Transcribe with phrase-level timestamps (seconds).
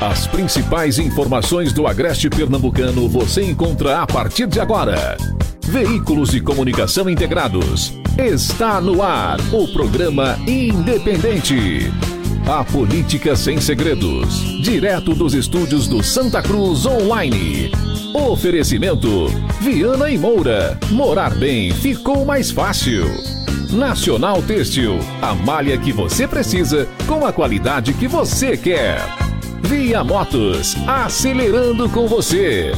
[0.00, 5.16] As principais informações do Agreste Pernambucano você encontra a partir de agora.
[5.62, 7.94] Veículos de comunicação integrados.
[8.18, 11.90] Está no ar o programa Independente.
[12.46, 14.62] A política sem segredos.
[14.62, 17.72] Direto dos estúdios do Santa Cruz Online.
[18.14, 19.28] Oferecimento:
[19.62, 20.78] Viana e Moura.
[20.90, 23.06] Morar bem ficou mais fácil.
[23.72, 24.98] Nacional Têxtil.
[25.22, 29.25] A malha que você precisa com a qualidade que você quer.
[29.68, 32.70] Via Motos, acelerando com você.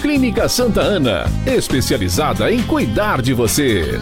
[0.00, 4.00] Clínica Santa Ana, especializada em cuidar de você.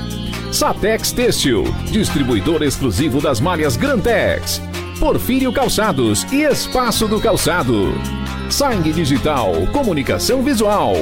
[0.51, 4.63] Satex Têxtil, distribuidor exclusivo das malhas Grantex.
[4.99, 7.93] Porfírio Calçados e Espaço do Calçado.
[8.49, 10.95] Sangue Digital, comunicação visual.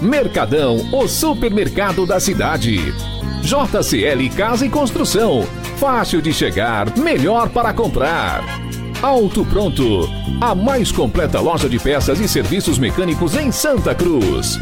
[0.00, 2.94] Mercadão, o supermercado da cidade.
[3.42, 5.44] JCL Casa e Construção,
[5.78, 8.69] fácil de chegar, melhor para comprar.
[9.02, 10.06] Auto Pronto,
[10.42, 14.58] a mais completa loja de peças e serviços mecânicos em Santa Cruz.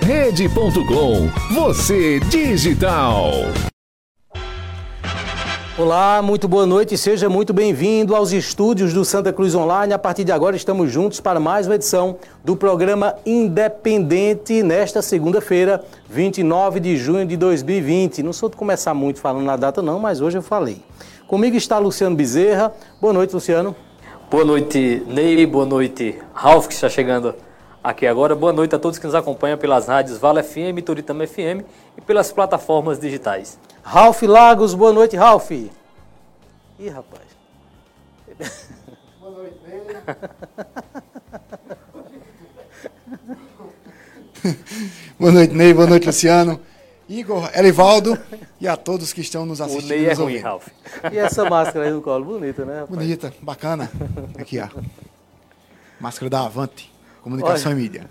[0.00, 3.32] Rede.com, você digital.
[5.76, 9.92] Olá, muito boa noite, seja muito bem-vindo aos estúdios do Santa Cruz Online.
[9.92, 15.84] A partir de agora estamos juntos para mais uma edição do programa Independente nesta segunda-feira,
[16.08, 18.22] 29 de junho de 2020.
[18.22, 20.80] Não sou de começar muito falando na data não, mas hoje eu falei.
[21.32, 22.74] Comigo está Luciano Bezerra.
[23.00, 23.74] Boa noite, Luciano.
[24.30, 25.46] Boa noite, Ney.
[25.46, 27.34] Boa noite, Ralf, que está chegando
[27.82, 28.34] aqui agora.
[28.34, 31.64] Boa noite a todos que nos acompanham pelas rádios Vale FM, Turitama FM
[31.96, 33.58] e pelas plataformas digitais.
[33.82, 35.50] Ralf Lagos, boa noite, Ralf.
[35.50, 35.70] Ih,
[36.90, 37.22] rapaz.
[39.18, 39.80] Boa noite, Ney.
[45.18, 45.72] boa noite, Ney.
[45.72, 46.60] Boa noite, Luciano.
[47.12, 48.18] Igor, Elivaldo
[48.58, 49.84] e a todos que estão nos assistindo.
[49.84, 50.68] O Ney é ruim, Ralf.
[51.12, 52.80] E essa máscara aí no colo, bonita, né?
[52.80, 52.98] Rapaz?
[52.98, 53.90] Bonita, bacana.
[54.38, 54.68] Aqui, ó.
[56.00, 56.90] Máscara da Avante,
[57.22, 57.78] Comunicação Olha.
[57.78, 58.10] e Mídia.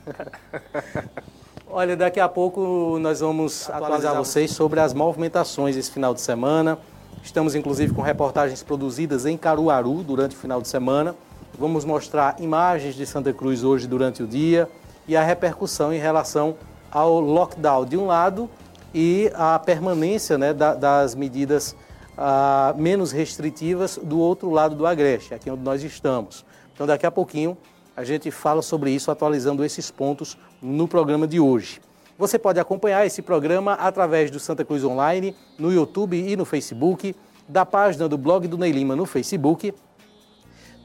[1.67, 6.77] Olha, daqui a pouco nós vamos atualizar vocês sobre as movimentações esse final de semana.
[7.23, 11.15] Estamos, inclusive, com reportagens produzidas em Caruaru durante o final de semana.
[11.57, 14.69] Vamos mostrar imagens de Santa Cruz hoje durante o dia
[15.07, 16.55] e a repercussão em relação
[16.91, 18.47] ao lockdown de um lado
[18.93, 21.75] e a permanência né, da, das medidas
[22.17, 26.45] ah, menos restritivas do outro lado do Agreste, aqui onde nós estamos.
[26.73, 27.57] Então, daqui a pouquinho,
[27.95, 31.81] a gente fala sobre isso, atualizando esses pontos no programa de hoje.
[32.17, 37.15] Você pode acompanhar esse programa através do Santa Cruz Online, no YouTube e no Facebook,
[37.47, 39.73] da página do blog do Ney Lima no Facebook,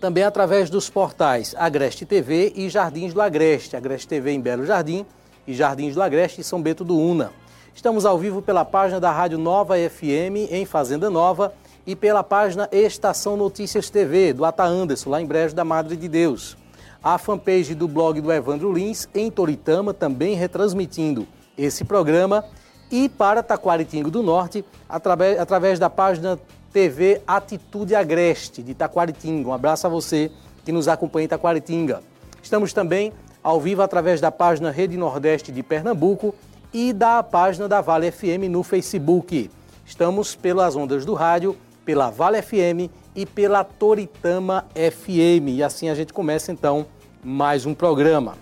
[0.01, 5.07] também através dos portais Agreste TV e Jardins do Agreste, Agreste TV em Belo Jardim
[5.47, 7.33] e Jardins do Agreste em São Bento do Una.
[7.77, 11.53] Estamos ao vivo pela página da Rádio Nova FM em Fazenda Nova
[11.87, 16.09] e pela página Estação Notícias TV do Ata Anderson, lá em Brejo da Madre de
[16.09, 16.57] Deus.
[17.05, 22.47] A fanpage do blog do Evandro Lins em Toritama também retransmitindo esse programa
[22.91, 26.41] e para Taquaritingo do Norte através, através da página
[26.73, 29.51] TV Atitude Agreste de Taquaritinga.
[29.51, 30.31] Um abraço a você
[30.65, 32.03] que nos acompanha em Taquaritinga.
[32.43, 36.35] Estamos também ao vivo através da página Rede Nordeste de Pernambuco
[36.79, 39.51] e da página da Vale FM no Facebook.
[39.87, 41.57] Estamos pelas ondas do rádio,
[41.87, 45.55] pela Vale FM e pela Toritama FM.
[45.55, 46.85] E assim a gente começa então
[47.25, 48.37] mais um programa.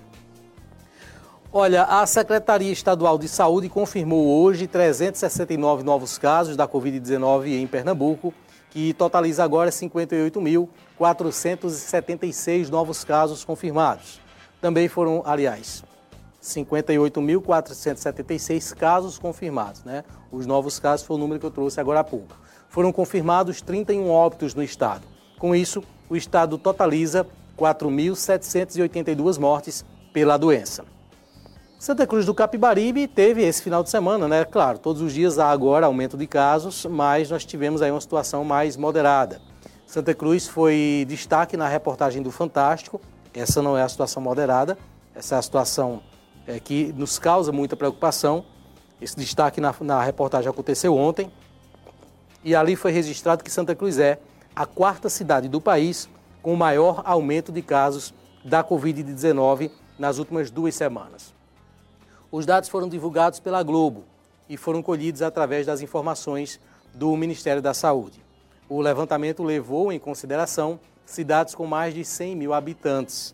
[1.53, 8.35] Olha, a Secretaria Estadual de Saúde confirmou hoje 369 novos casos da Covid-19 em Pernambuco,
[8.69, 14.21] que totaliza agora 58.476 novos casos confirmados.
[14.61, 15.85] Também foram, aliás,
[16.45, 19.83] 58.476 casos confirmados.
[19.83, 20.05] Né?
[20.31, 22.37] Os novos casos foi o número que eu trouxe agora há pouco.
[22.69, 25.07] Foram confirmados 31 óbitos no estado.
[25.39, 27.27] Com isso, o estado totaliza
[27.59, 30.85] 4.782 mortes pela doença.
[31.79, 34.45] Santa Cruz do Capibaribe teve esse final de semana, né?
[34.45, 38.43] Claro, todos os dias há agora aumento de casos, mas nós tivemos aí uma situação
[38.45, 39.43] mais moderada.
[39.87, 43.01] Santa Cruz foi destaque na reportagem do Fantástico.
[43.33, 44.79] Essa não é a situação moderada,
[45.15, 46.01] essa é a situação
[46.47, 48.45] é, que nos causa muita preocupação.
[49.01, 51.31] Esse destaque na, na reportagem aconteceu ontem
[52.45, 54.19] e ali foi registrado que Santa Cruz é
[54.55, 56.09] a quarta cidade do país
[56.43, 58.13] com o maior aumento de casos
[58.45, 61.35] da Covid-19 nas últimas duas semanas.
[62.31, 64.05] Os dados foram divulgados pela Globo
[64.49, 66.61] e foram colhidos através das informações
[66.93, 68.23] do Ministério da Saúde.
[68.69, 73.34] O levantamento levou em consideração cidades com mais de 100 mil habitantes.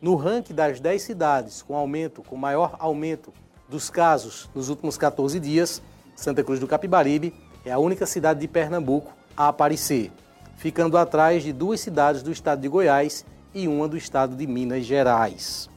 [0.00, 3.32] No ranking das 10 cidades com aumento, com maior aumento
[3.68, 5.82] dos casos nos últimos 14 dias,
[6.14, 7.34] Santa Cruz do Capibaribe
[7.64, 10.12] é a única cidade de Pernambuco a aparecer,
[10.56, 14.84] ficando atrás de duas cidades do estado de Goiás e uma do estado de Minas
[14.84, 15.70] Gerais.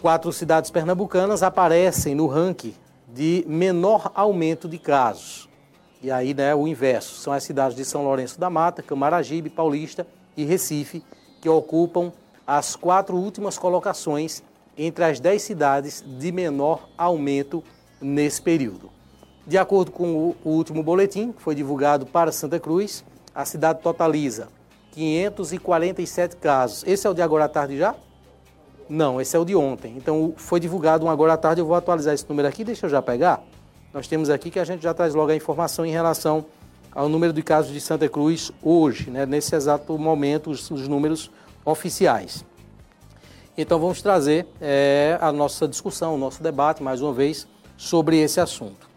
[0.00, 2.74] Quatro cidades pernambucanas aparecem no ranking
[3.06, 5.48] de menor aumento de casos.
[6.02, 10.06] E aí, né, o inverso, são as cidades de São Lourenço da Mata, Camaragibe, Paulista
[10.36, 11.04] e Recife,
[11.40, 12.12] que ocupam
[12.46, 14.42] as quatro últimas colocações
[14.76, 17.62] entre as dez cidades de menor aumento
[18.00, 18.90] nesse período.
[19.46, 23.04] De acordo com o último boletim, que foi divulgado para Santa Cruz,
[23.34, 24.48] a cidade totaliza
[24.92, 26.84] 547 casos.
[26.86, 27.94] Esse é o de agora à tarde já?
[28.88, 29.94] Não, esse é o de ontem.
[29.96, 32.90] Então foi divulgado um agora à tarde, eu vou atualizar esse número aqui, deixa eu
[32.90, 33.42] já pegar.
[33.92, 36.44] Nós temos aqui que a gente já traz logo a informação em relação
[36.94, 41.30] ao número de casos de Santa Cruz hoje, né, nesse exato momento, os, os números
[41.64, 42.44] oficiais.
[43.56, 48.40] Então vamos trazer é, a nossa discussão, o nosso debate, mais uma vez, sobre esse
[48.40, 48.90] assunto.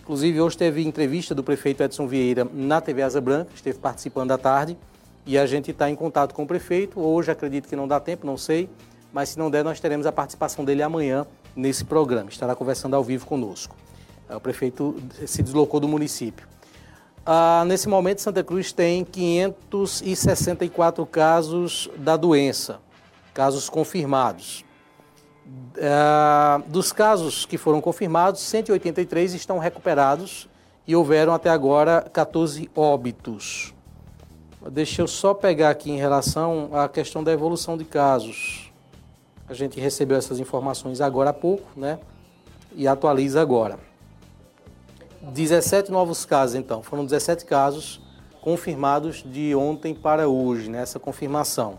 [0.00, 4.38] Inclusive, hoje teve entrevista do prefeito Edson Vieira na TV Asa Branca, esteve participando à
[4.38, 4.78] tarde,
[5.26, 6.98] e a gente está em contato com o prefeito.
[6.98, 8.70] Hoje acredito que não dá tempo, não sei,
[9.12, 12.30] mas se não der, nós teremos a participação dele amanhã nesse programa.
[12.30, 13.76] Estará conversando ao vivo conosco.
[14.26, 16.48] É, o prefeito se deslocou do município.
[17.30, 22.80] Ah, nesse momento, Santa Cruz tem 564 casos da doença,
[23.34, 24.64] casos confirmados.
[25.78, 30.48] Ah, dos casos que foram confirmados, 183 estão recuperados
[30.86, 33.74] e houveram até agora 14 óbitos.
[34.72, 38.72] Deixa eu só pegar aqui em relação à questão da evolução de casos.
[39.46, 41.98] A gente recebeu essas informações agora há pouco, né?
[42.74, 43.87] E atualiza agora.
[45.22, 46.82] 17 novos casos, então.
[46.82, 48.00] Foram 17 casos
[48.40, 51.78] confirmados de ontem para hoje, nessa confirmação.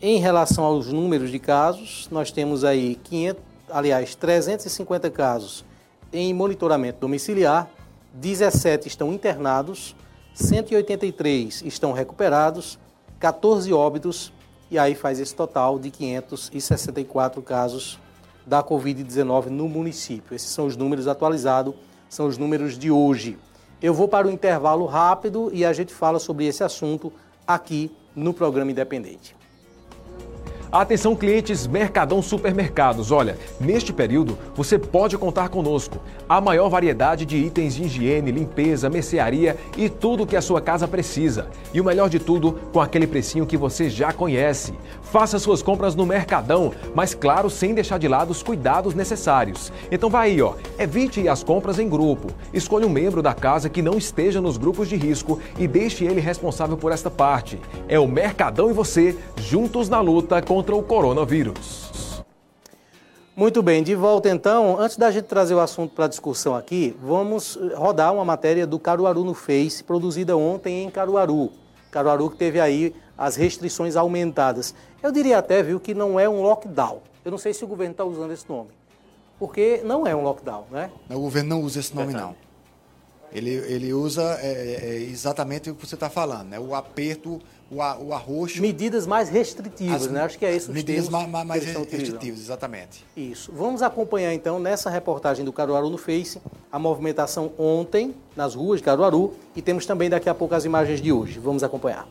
[0.00, 5.64] Em relação aos números de casos, nós temos aí 500, aliás, 350 casos
[6.12, 7.70] em monitoramento domiciliar,
[8.12, 9.96] 17 estão internados,
[10.34, 12.78] 183 estão recuperados,
[13.18, 14.32] 14 óbitos,
[14.70, 17.98] e aí faz esse total de 564 casos
[18.44, 20.34] da Covid-19 no município.
[20.34, 21.74] Esses são os números atualizados,
[22.12, 23.38] são os números de hoje.
[23.80, 27.10] Eu vou para o intervalo rápido e a gente fala sobre esse assunto
[27.46, 29.34] aqui no programa Independente.
[30.72, 33.10] Atenção clientes Mercadão Supermercados.
[33.10, 35.98] Olha, neste período você pode contar conosco.
[36.26, 40.88] A maior variedade de itens de higiene, limpeza, mercearia e tudo que a sua casa
[40.88, 41.48] precisa.
[41.74, 44.72] E o melhor de tudo, com aquele precinho que você já conhece.
[45.02, 49.70] Faça suas compras no Mercadão, mas claro, sem deixar de lado os cuidados necessários.
[49.90, 50.54] Então vai aí, ó.
[50.78, 52.28] Evite as compras em grupo.
[52.50, 56.18] Escolha um membro da casa que não esteja nos grupos de risco e deixe ele
[56.18, 57.60] responsável por esta parte.
[57.86, 62.22] É o Mercadão e você, juntos na luta contra o coronavírus.
[63.34, 64.78] Muito bem, de volta então.
[64.78, 69.24] Antes da gente trazer o assunto para discussão aqui, vamos rodar uma matéria do Caruaru
[69.24, 71.50] no Face, produzida ontem em Caruaru.
[71.90, 74.74] Caruaru que teve aí as restrições aumentadas.
[75.02, 77.00] Eu diria até, viu, que não é um lockdown.
[77.24, 78.70] Eu não sei se o governo está usando esse nome.
[79.38, 80.90] Porque não é um lockdown, né?
[81.08, 82.36] o governo não usa esse nome, não.
[83.32, 86.60] Ele, ele usa é, é, é exatamente o que você está falando, né?
[86.60, 87.40] O aperto,
[87.72, 88.60] o, o arroxo.
[88.60, 90.22] Medidas mais restritivas, as, né?
[90.22, 93.04] Acho que é isso Medidas mais, mais restritivas, exatamente.
[93.16, 93.50] Isso.
[93.52, 96.38] Vamos acompanhar então nessa reportagem do Caruaru no Face
[96.70, 101.00] a movimentação ontem nas ruas de Caruaru e temos também daqui a pouco as imagens
[101.00, 101.38] de hoje.
[101.38, 102.06] Vamos acompanhar.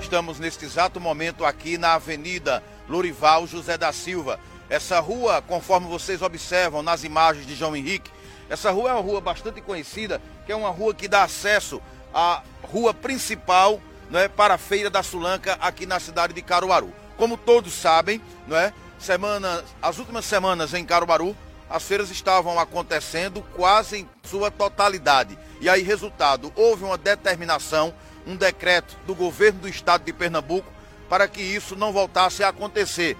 [0.00, 6.22] Estamos neste exato momento aqui na Avenida Lurival José da Silva essa rua, conforme vocês
[6.22, 8.10] observam nas imagens de João Henrique,
[8.52, 11.80] essa rua é uma rua bastante conhecida, que é uma rua que dá acesso
[12.12, 13.80] à rua principal
[14.10, 16.92] não é, para a Feira da Sulanca aqui na cidade de Caruaru.
[17.16, 21.34] Como todos sabem, não é, semana, as últimas semanas em Caruaru,
[21.70, 25.38] as feiras estavam acontecendo quase em sua totalidade.
[25.58, 27.94] E aí, resultado, houve uma determinação,
[28.26, 30.70] um decreto do governo do estado de Pernambuco
[31.08, 33.16] para que isso não voltasse a acontecer.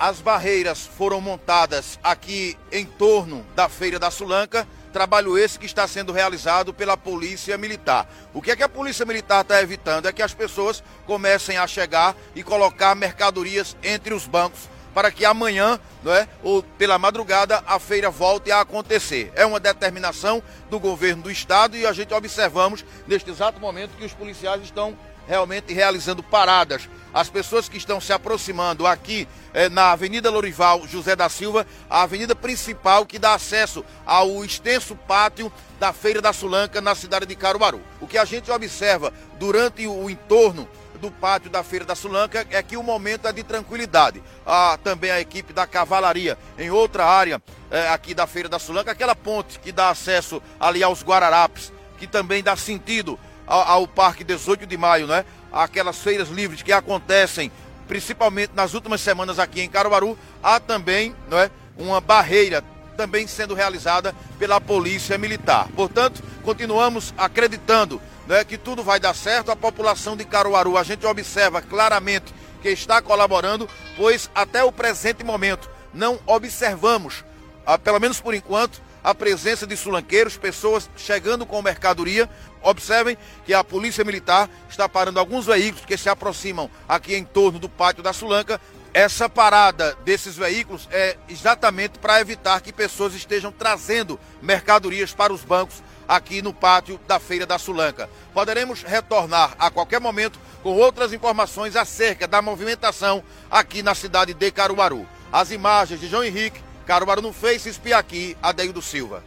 [0.00, 5.86] As barreiras foram montadas aqui em torno da Feira da Sulanca, trabalho esse que está
[5.86, 8.08] sendo realizado pela Polícia Militar.
[8.32, 10.08] O que é que a Polícia Militar está evitando?
[10.08, 15.24] É que as pessoas comecem a chegar e colocar mercadorias entre os bancos para que
[15.24, 19.30] amanhã, não é, ou pela madrugada, a feira volte a acontecer.
[19.34, 24.04] É uma determinação do governo do estado e a gente observamos neste exato momento que
[24.04, 24.96] os policiais estão
[25.30, 26.88] realmente realizando paradas.
[27.14, 32.02] As pessoas que estão se aproximando aqui eh, na Avenida Lorival José da Silva, a
[32.02, 37.36] avenida principal que dá acesso ao extenso pátio da Feira da Sulanca na cidade de
[37.36, 37.80] Caruaru.
[38.00, 40.68] O que a gente observa durante o entorno
[41.00, 44.20] do pátio da Feira da Sulanca é que o momento é de tranquilidade.
[44.44, 48.90] Há também a equipe da cavalaria em outra área eh, aqui da Feira da Sulanca,
[48.90, 53.18] aquela ponte que dá acesso ali aos Guararapes que também dá sentido
[53.50, 55.24] ao, Parque 18 de Maio, né?
[55.52, 57.50] Aquelas feiras livres que acontecem
[57.88, 62.62] principalmente nas últimas semanas aqui em Caruaru, há também não é, uma barreira
[62.96, 65.66] também sendo realizada pela Polícia Militar.
[65.74, 69.50] Portanto, continuamos acreditando né, que tudo vai dar certo.
[69.50, 75.24] A população de Caruaru, a gente observa claramente que está colaborando, pois até o presente
[75.24, 77.24] momento não observamos,
[77.66, 82.28] ah, pelo menos por enquanto, a presença de sulanqueiros, pessoas chegando com mercadoria.
[82.62, 87.58] Observem que a Polícia Militar está parando alguns veículos que se aproximam aqui em torno
[87.58, 88.60] do pátio da Sulanca.
[88.92, 95.42] Essa parada desses veículos é exatamente para evitar que pessoas estejam trazendo mercadorias para os
[95.42, 98.10] bancos aqui no pátio da Feira da Sulanca.
[98.34, 104.50] Poderemos retornar a qualquer momento com outras informações acerca da movimentação aqui na cidade de
[104.50, 105.06] Caruaru.
[105.32, 109.22] As imagens de João Henrique Caruaru no Face, Espiaqui, Adeildo Silva.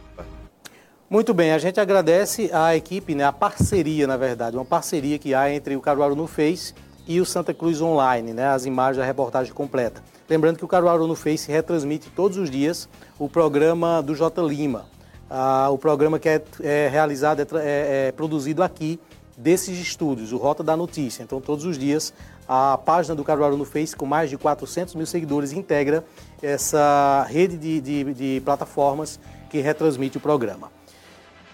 [1.08, 5.32] Muito bem, a gente agradece a equipe, né, a parceria, na verdade, uma parceria que
[5.32, 6.74] há entre o Caruaru no Face
[7.08, 10.02] e o Santa Cruz Online, né, as imagens da reportagem completa.
[10.28, 12.86] Lembrando que o Caruaru no Face retransmite todos os dias
[13.18, 14.84] o programa do J Lima,
[15.30, 19.00] ah, o programa que é, é realizado, é, é, é produzido aqui
[19.38, 21.22] desses estúdios, o Rota da Notícia.
[21.22, 22.12] Então, todos os dias
[22.48, 26.04] a página do Caruaru no Face, com mais de 400 mil seguidores, integra
[26.42, 30.70] essa rede de, de, de plataformas que retransmite o programa.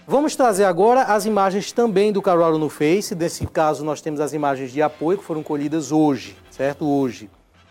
[0.07, 3.15] Vamos trazer agora as imagens também do Caruaru no Face.
[3.15, 6.85] Nesse caso, nós temos as imagens de apoio que foram colhidas hoje, certo?
[6.85, 7.29] Hoje.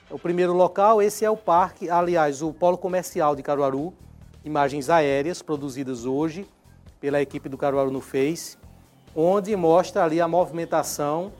[0.08, 3.92] O primeiro local, esse é o parque, aliás, o polo comercial de Caruaru.
[4.44, 6.46] Imagens aéreas produzidas hoje
[7.00, 8.56] pela equipe do Caruaru no Face,
[9.14, 11.32] onde mostra ali a movimentação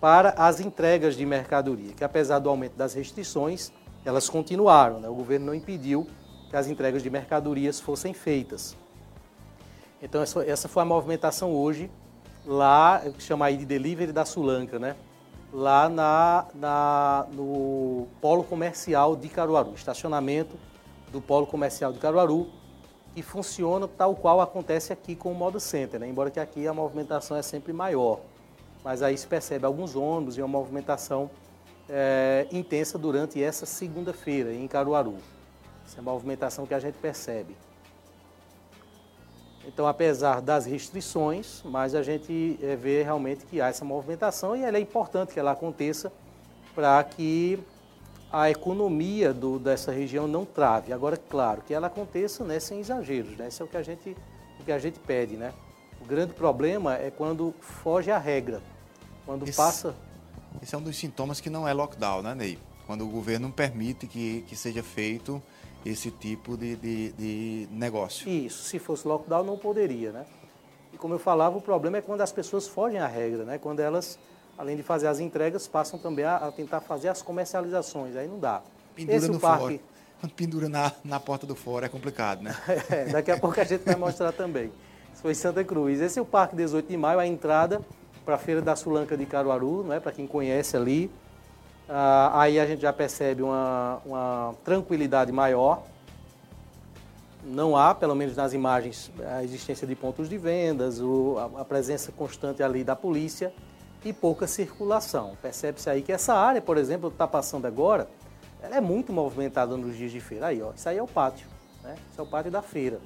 [0.00, 3.72] para as entregas de mercadoria, que apesar do aumento das restrições,
[4.04, 5.00] elas continuaram.
[5.00, 5.08] Né?
[5.08, 6.06] O governo não impediu
[6.48, 8.76] que as entregas de mercadorias fossem feitas.
[10.00, 11.90] Então essa, foi a movimentação hoje,
[12.46, 14.94] lá, que chama aí de delivery da Sulanca, né?
[15.52, 20.56] lá na, na, no polo comercial de Caruaru, estacionamento
[21.10, 22.48] do polo comercial de Caruaru,
[23.14, 26.06] que funciona tal qual acontece aqui com o Modo Center, né?
[26.06, 28.20] embora que aqui a movimentação é sempre maior
[28.88, 31.30] mas aí se percebe alguns ônibus e uma movimentação
[31.90, 35.16] é, intensa durante essa segunda-feira em Caruaru.
[35.84, 37.54] Essa é a movimentação que a gente percebe.
[39.66, 44.64] Então, apesar das restrições, mas a gente é, vê realmente que há essa movimentação e
[44.64, 46.10] é importante que ela aconteça
[46.74, 47.60] para que
[48.32, 50.94] a economia do, dessa região não trave.
[50.94, 53.48] Agora, claro, que ela aconteça né, sem exageros, né?
[53.48, 54.16] Isso é o que a gente,
[54.58, 55.52] o que a gente pede, né?
[56.00, 58.62] O grande problema é quando foge a regra,
[59.28, 59.94] quando esse, passa.
[60.62, 62.58] Esse é um dos sintomas que não é lockdown, né, Ney?
[62.86, 65.42] Quando o governo não permite que, que seja feito
[65.84, 68.26] esse tipo de, de, de negócio.
[68.26, 70.24] Isso, se fosse lockdown não poderia, né?
[70.94, 73.58] E como eu falava, o problema é quando as pessoas fogem à regra, né?
[73.58, 74.18] Quando elas,
[74.56, 78.38] além de fazer as entregas, passam também a, a tentar fazer as comercializações, aí não
[78.38, 78.62] dá.
[78.96, 79.62] Pendura Esse no parque...
[79.62, 79.80] fora.
[80.20, 82.56] Quando pendura na, na porta do fora é complicado, né?
[82.88, 84.72] é, daqui a pouco a gente vai mostrar também.
[85.12, 86.00] Isso foi em Santa Cruz.
[86.00, 87.82] Esse é o Parque 18 de Maio, a entrada
[88.28, 91.10] para a Feira da Sulanca de Caruaru, né, para quem conhece ali.
[91.88, 95.82] Ah, aí a gente já percebe uma, uma tranquilidade maior.
[97.42, 102.12] Não há, pelo menos nas imagens, a existência de pontos de vendas, a, a presença
[102.12, 103.50] constante ali da polícia
[104.04, 105.34] e pouca circulação.
[105.40, 108.10] Percebe-se aí que essa área, por exemplo, que está passando agora,
[108.60, 110.48] ela é muito movimentada nos dias de feira.
[110.48, 111.46] Aí, ó, isso aí é o pátio,
[111.82, 111.94] né?
[112.10, 113.00] Isso é o pátio da feira,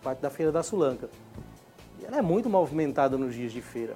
[0.00, 1.08] o pátio da feira da Sulanca.
[2.00, 3.94] E ela é muito movimentada nos dias de feira.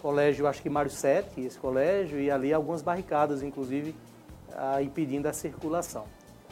[0.00, 3.94] Colégio, acho que Mário Sete, esse colégio, e ali algumas barricadas, inclusive,
[4.54, 6.04] ah, impedindo a circulação.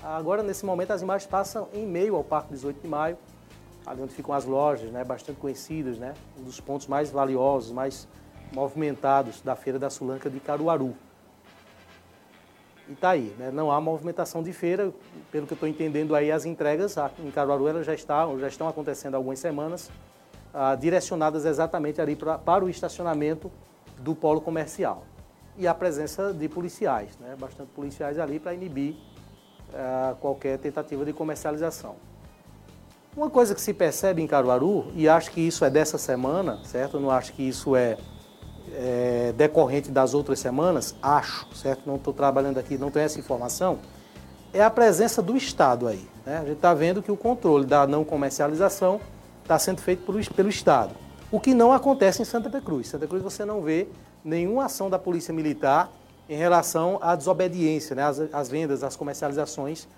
[0.02, 3.19] Agora, nesse momento, as imagens passam em meio ao Parque 18 de Maio,
[3.85, 8.07] ali onde ficam as lojas, né, bastante conhecidas, né, um dos pontos mais valiosos, mais
[8.55, 10.95] movimentados da Feira da Sulanca de Caruaru.
[12.88, 13.50] E está aí, né?
[13.50, 14.93] não há movimentação de feira,
[15.31, 18.67] pelo que eu estou entendendo aí, as entregas em Caruaru elas já, está, já estão
[18.67, 19.90] acontecendo há algumas semanas,
[20.59, 23.49] ah, direcionadas exatamente ali pra, para o estacionamento
[23.99, 25.05] do polo comercial.
[25.57, 27.37] E a presença de policiais, né?
[27.38, 28.97] bastante policiais ali para inibir
[29.73, 31.95] ah, qualquer tentativa de comercialização.
[33.17, 36.99] Uma coisa que se percebe em Caruaru, e acho que isso é dessa semana, certo?
[36.99, 37.97] Não acho que isso é
[38.75, 41.83] é, decorrente das outras semanas, acho, certo?
[41.87, 43.79] Não estou trabalhando aqui, não tenho essa informação,
[44.53, 46.07] é a presença do Estado aí.
[46.27, 46.38] Né?
[46.38, 49.00] A gente está vendo que o controle da não comercialização
[49.49, 50.95] está sendo feito pelo, pelo Estado.
[51.33, 52.88] O que não acontece em Santa Cruz.
[52.88, 53.88] Santa Cruz você não vê
[54.23, 55.90] nenhuma ação da Polícia Militar
[56.28, 58.02] em relação à desobediência, né?
[58.33, 59.88] as vendas, as comercializações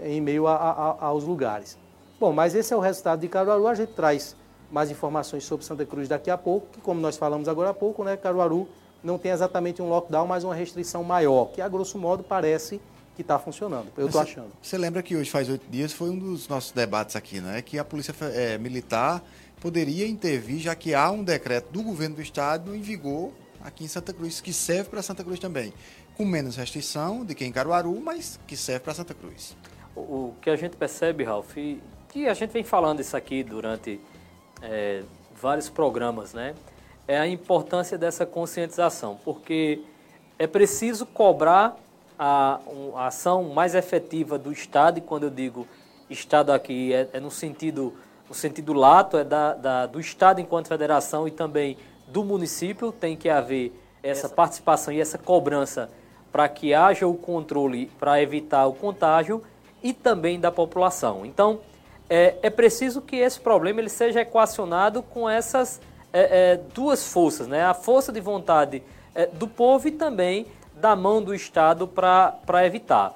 [0.00, 1.78] em meio a, a, aos lugares.
[2.20, 3.66] Bom, mas esse é o resultado de Caruaru.
[3.66, 4.36] A gente traz
[4.70, 8.04] mais informações sobre Santa Cruz daqui a pouco, que como nós falamos agora há pouco,
[8.04, 8.68] né, Caruaru
[9.02, 12.80] não tem exatamente um lockdown, mas uma restrição maior, que a grosso modo parece
[13.18, 13.88] que está funcionando.
[13.96, 14.52] Eu estou achando.
[14.62, 17.60] Você lembra que hoje faz oito dias foi um dos nossos debates aqui, né?
[17.60, 19.24] Que a polícia é, militar
[19.60, 23.88] poderia intervir, já que há um decreto do governo do estado em vigor aqui em
[23.88, 25.72] Santa Cruz, que serve para Santa Cruz também.
[26.16, 29.56] Com menos restrição do que em Caruaru, mas que serve para Santa Cruz.
[29.96, 31.56] O que a gente percebe, Ralf,
[32.08, 34.00] que a gente vem falando isso aqui durante
[34.62, 35.02] é,
[35.34, 36.54] vários programas, né?
[37.08, 39.82] É a importância dessa conscientização, porque
[40.38, 41.76] é preciso cobrar
[42.18, 42.60] a,
[42.94, 45.66] a ação mais efetiva do Estado, e quando eu digo
[46.10, 47.94] Estado aqui é, é no sentido
[48.28, 53.16] no sentido lato, é da, da, do Estado enquanto federação e também do município, tem
[53.16, 53.72] que haver
[54.02, 54.34] essa, essa.
[54.34, 55.90] participação e essa cobrança
[56.30, 59.42] para que haja o controle para evitar o contágio
[59.82, 61.24] e também da população.
[61.24, 61.60] Então,
[62.08, 65.80] é, é preciso que esse problema ele seja equacionado com essas
[66.12, 67.64] é, é, duas forças, né?
[67.64, 68.82] a força de vontade
[69.14, 70.46] é, do povo e também
[70.80, 73.14] da mão do Estado para evitar.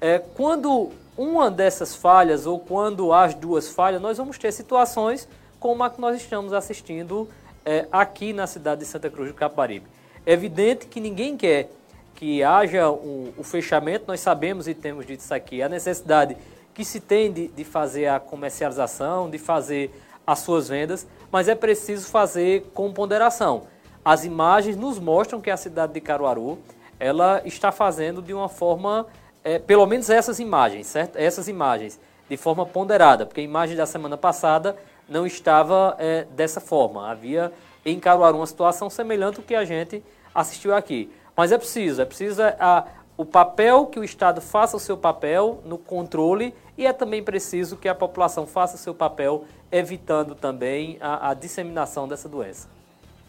[0.00, 5.28] É, quando uma dessas falhas ou quando as duas falhas, nós vamos ter situações
[5.60, 7.28] como a que nós estamos assistindo
[7.64, 9.86] é, aqui na cidade de Santa Cruz do Caparibe.
[10.26, 11.70] É evidente que ninguém quer
[12.14, 16.36] que haja um, o fechamento, nós sabemos e temos dito isso aqui, a necessidade
[16.72, 19.90] que se tem de, de fazer a comercialização, de fazer
[20.26, 23.64] as suas vendas, mas é preciso fazer com ponderação.
[24.04, 26.58] As imagens nos mostram que a cidade de Caruaru
[27.04, 29.06] ela está fazendo de uma forma,
[29.44, 31.16] é, pelo menos essas imagens, certo?
[31.16, 34.74] Essas imagens, de forma ponderada, porque a imagem da semana passada
[35.06, 37.10] não estava é, dessa forma.
[37.10, 37.52] Havia
[37.84, 40.02] em Caruaru uma situação semelhante ao que a gente
[40.34, 41.12] assistiu aqui.
[41.36, 42.86] Mas é preciso, é preciso a,
[43.18, 47.76] o papel que o Estado faça o seu papel no controle e é também preciso
[47.76, 52.73] que a população faça o seu papel evitando também a, a disseminação dessa doença.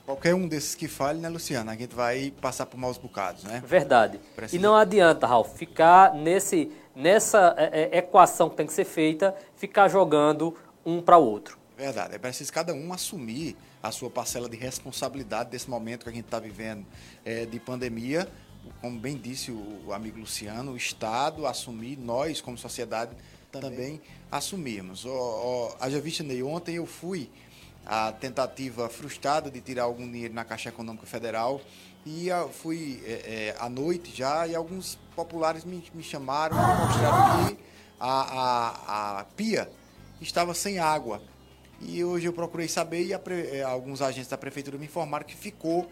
[0.05, 1.71] Qualquer um desses que fale, né, Luciana?
[1.71, 3.63] A gente vai passar por maus bocados, né?
[3.65, 4.19] Verdade.
[4.35, 4.55] Precisa...
[4.55, 9.35] E não adianta, Ralf, ficar nesse, nessa é, é, equação que tem que ser feita,
[9.55, 11.57] ficar jogando um para o outro.
[11.75, 12.13] Verdade.
[12.13, 16.25] É preciso cada um assumir a sua parcela de responsabilidade desse momento que a gente
[16.25, 16.85] está vivendo
[17.25, 18.27] é, de pandemia.
[18.81, 23.11] Como bem disse o amigo Luciano, o Estado assumir, nós como sociedade
[23.51, 24.01] também, também
[24.31, 25.05] assumirmos.
[25.05, 27.29] Oh, oh, haja vista, Ney, ontem eu fui
[27.85, 31.61] a tentativa frustrada de tirar algum dinheiro na Caixa Econômica Federal
[32.05, 37.47] e fui é, é, à noite já e alguns populares me, me chamaram e mostraram
[37.47, 37.57] que
[37.99, 39.69] a, a, a pia
[40.21, 41.21] estava sem água.
[41.81, 45.89] E hoje eu procurei saber e é, alguns agentes da prefeitura me informaram que ficou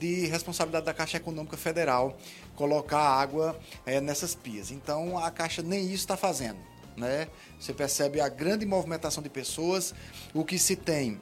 [0.00, 2.18] de responsabilidade da Caixa Econômica Federal
[2.56, 3.56] colocar água
[4.02, 4.72] nessas pias.
[4.72, 6.58] Então a Caixa nem isso está fazendo.
[6.96, 7.28] Né?
[7.58, 9.94] Você percebe a grande movimentação de pessoas,
[10.32, 11.20] o que se tem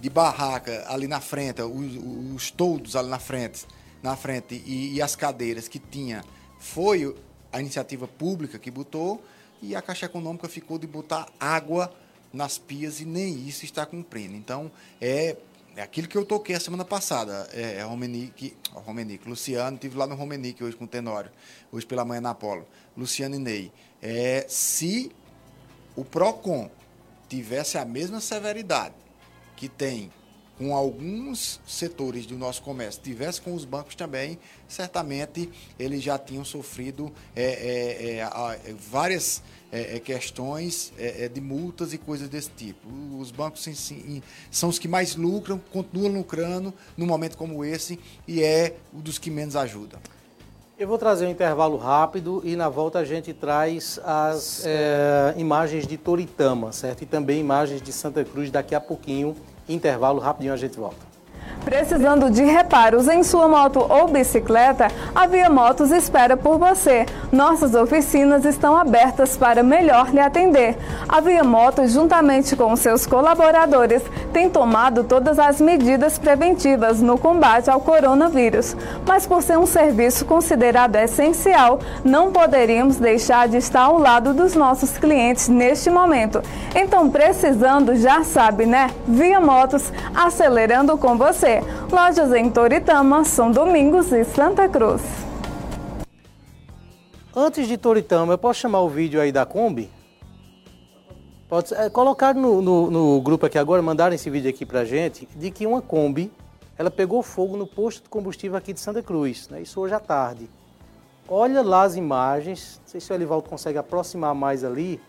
[0.00, 1.96] de barraca ali na frente, os,
[2.34, 3.64] os toldos ali na frente,
[4.02, 6.24] na frente e, e as cadeiras que tinha,
[6.58, 7.14] foi
[7.52, 9.22] a iniciativa pública que botou
[9.62, 11.94] e a Caixa Econômica ficou de botar água
[12.32, 14.34] nas pias e nem isso está cumprindo.
[14.34, 15.36] Então, é,
[15.76, 17.48] é aquilo que eu toquei a semana passada.
[17.52, 17.84] É, é
[19.28, 21.30] Luciano, estive lá no Romenique hoje com o Tenório,
[21.70, 22.66] hoje pela manhã na Apolo.
[22.96, 23.72] Luciano e Ney.
[24.02, 25.12] É, se
[25.94, 26.68] o PROCON
[27.28, 28.94] tivesse a mesma severidade
[29.56, 30.10] que tem
[30.58, 34.38] com alguns setores do nosso comércio, tivesse com os bancos também,
[34.68, 41.92] certamente eles já tinham sofrido é, é, é, várias é, é, questões é, de multas
[41.92, 42.88] e coisas desse tipo.
[43.18, 43.66] Os bancos
[44.50, 49.18] são os que mais lucram, continuam lucrando num momento como esse e é um dos
[49.18, 50.00] que menos ajudam.
[50.82, 55.86] Eu vou trazer um intervalo rápido e na volta a gente traz as é, imagens
[55.86, 57.02] de Toritama, certo?
[57.02, 59.36] E também imagens de Santa Cruz daqui a pouquinho.
[59.68, 61.11] Intervalo rapidinho a gente volta.
[61.64, 67.06] Precisando de reparos em sua moto ou bicicleta, a Via Motos espera por você.
[67.30, 70.76] Nossas oficinas estão abertas para melhor lhe atender.
[71.08, 77.70] A Via Motos, juntamente com seus colaboradores, tem tomado todas as medidas preventivas no combate
[77.70, 78.76] ao coronavírus.
[79.06, 84.54] Mas por ser um serviço considerado essencial, não poderíamos deixar de estar ao lado dos
[84.54, 86.42] nossos clientes neste momento.
[86.74, 88.90] Então, precisando, já sabe, né?
[89.06, 91.51] Via Motos, acelerando com você.
[91.90, 95.02] Lojas em Toritama, São Domingos e Santa Cruz.
[97.34, 99.90] Antes de Toritama, eu posso chamar o vídeo aí da Kombi?
[101.48, 105.28] Pode é, colocar no, no, no, grupo aqui agora, mandaram esse vídeo aqui pra gente,
[105.36, 106.32] de que uma Kombi,
[106.78, 109.60] ela pegou fogo no posto de combustível aqui de Santa Cruz, né?
[109.60, 110.48] isso hoje à tarde.
[111.28, 115.00] Olha lá as imagens, não sei se o Elivaldo consegue aproximar mais ali,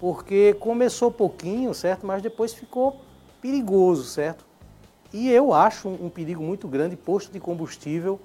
[0.00, 2.06] porque começou pouquinho, certo?
[2.06, 3.00] Mas depois ficou
[3.40, 4.44] perigoso, certo?
[5.12, 8.18] E eu acho um, perigo muito grande posto de combustível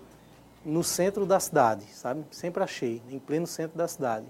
[0.63, 2.23] no centro da cidade, sabe?
[2.31, 4.25] Sempre achei, em pleno centro da cidade.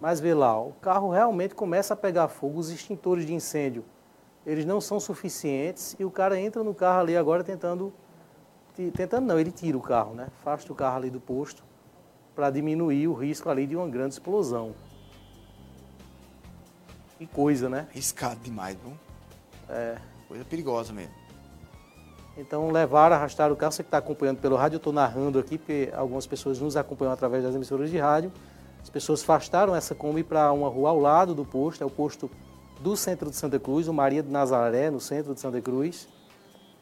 [0.00, 3.84] Mas vê lá, o carro realmente começa a pegar fogo, os extintores de incêndio,
[4.46, 7.92] eles não são suficientes e o cara entra no carro ali agora tentando,
[8.94, 10.28] tentando não, ele tira o carro, né?
[10.40, 11.64] Afasta o carro ali do posto
[12.34, 14.74] para diminuir o risco ali de uma grande explosão.
[17.18, 17.88] Que coisa, né?
[17.90, 18.92] Riscado demais, viu?
[19.68, 19.96] É.
[20.28, 21.25] Coisa perigosa mesmo.
[22.36, 23.72] Então levaram, arrastaram o carro.
[23.72, 27.12] Você que está acompanhando pelo rádio, eu estou narrando aqui, porque algumas pessoas nos acompanham
[27.12, 28.30] através das emissoras de rádio.
[28.82, 32.30] As pessoas afastaram essa Kombi para uma rua ao lado do posto, é o posto
[32.80, 36.08] do centro de Santa Cruz, o Maria de Nazaré, no centro de Santa Cruz.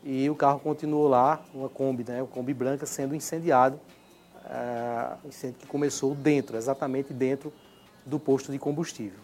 [0.02, 3.80] E o carro continuou lá, uma Kombi, né, uma Kombi branca, sendo incendiado.
[4.46, 7.50] É, incêndio que começou dentro, exatamente dentro
[8.04, 9.18] do posto de combustível.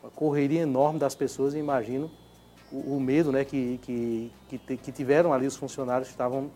[0.00, 2.08] Uma correria enorme das pessoas, imagino
[2.72, 6.50] o, o medo né, que, que, que, que tiveram ali os funcionários que estavam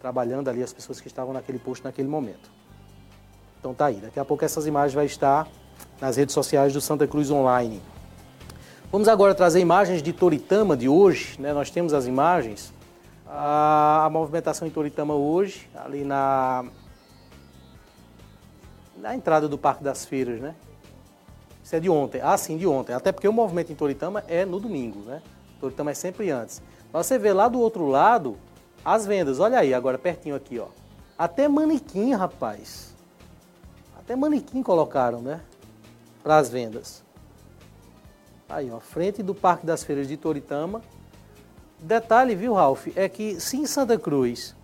[0.00, 2.50] trabalhando ali, as pessoas que estavam naquele posto naquele momento.
[3.58, 5.46] Então tá aí, daqui a pouco essas imagens vai estar
[6.00, 7.80] nas redes sociais do Santa Cruz Online.
[8.90, 11.52] Vamos agora trazer imagens de Toritama de hoje, né?
[11.52, 12.72] Nós temos as imagens.
[13.26, 16.64] A, a movimentação em Toritama hoje, ali na
[18.96, 20.54] na entrada do Parque das Feiras, né?
[21.72, 22.20] É de ontem.
[22.22, 22.92] Ah, sim, de ontem.
[22.92, 25.22] Até porque o movimento em Toritama é no domingo, né?
[25.60, 26.60] Toritama é sempre antes.
[26.92, 28.36] Mas você vê lá do outro lado
[28.84, 29.38] as vendas.
[29.38, 30.66] Olha aí, agora pertinho aqui, ó.
[31.16, 32.94] Até manequim, rapaz.
[33.98, 35.40] Até manequim colocaram, né?
[36.22, 37.04] Para as vendas.
[38.48, 40.82] Aí, ó, frente do Parque das Feiras de Toritama.
[41.78, 44.56] Detalhe, viu, Ralph, é que se em Santa Cruz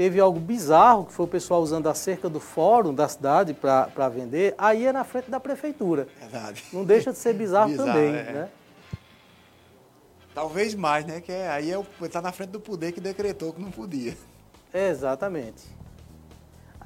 [0.00, 4.08] teve algo bizarro, que foi o pessoal usando a cerca do fórum da cidade para
[4.08, 6.08] vender, aí é na frente da prefeitura.
[6.18, 6.64] Verdade.
[6.72, 8.32] Não deixa de ser bizarro, bizarro também, é.
[8.32, 8.48] né?
[10.34, 11.20] Talvez mais, né?
[11.20, 11.70] Que é, aí
[12.02, 14.16] está é, na frente do poder que decretou que não podia.
[14.72, 15.68] exatamente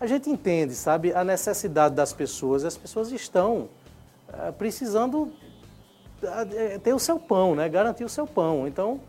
[0.01, 2.65] a gente entende, sabe, a necessidade das pessoas.
[2.65, 3.69] As pessoas estão
[4.29, 5.33] é, precisando
[6.53, 7.69] é, ter o seu pão, né?
[7.69, 8.67] Garantir o seu pão.
[8.67, 9.01] Então,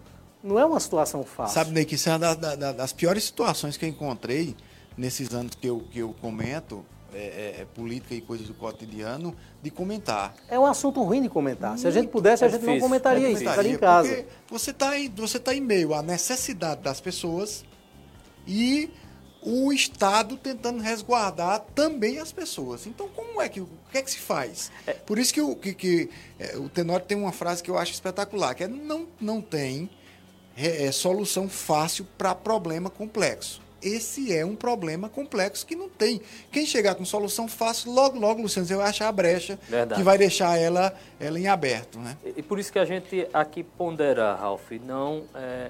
[0.45, 1.55] não é uma situação fácil.
[1.55, 4.55] Sabe, Ney, que isso é uma das, das piores situações que eu encontrei
[4.95, 9.36] nesses anos que eu, que eu comento, é, é, é, política e coisas do cotidiano,
[9.62, 10.36] de comentar.
[10.47, 11.71] É um assunto ruim de comentar.
[11.71, 12.75] Muito Se a gente pudesse, a gente difícil.
[12.75, 14.10] não comentaria, isso, estaria em casa.
[14.10, 17.65] Porque você está você tá em meio à necessidade das pessoas
[18.45, 18.91] e
[19.41, 22.86] o Estado tentando resguardar também as pessoas.
[22.86, 24.71] Então, como é que o que é que se faz?
[24.86, 24.93] É.
[24.93, 27.91] Por isso que, o, que, que é, o Tenório tem uma frase que eu acho
[27.93, 29.89] espetacular, que é não, não tem
[30.57, 33.61] é, é solução fácil para problema complexo.
[33.81, 36.19] Esse é um problema complexo que não tem.
[36.51, 39.99] Quem chegar com solução fácil, logo, logo, Luciano, você vai achar a brecha Verdade.
[39.99, 41.99] que vai deixar ela, ela em aberto.
[41.99, 42.17] Né?
[42.25, 45.69] E, e por isso que a gente aqui pondera, Ralf, não é,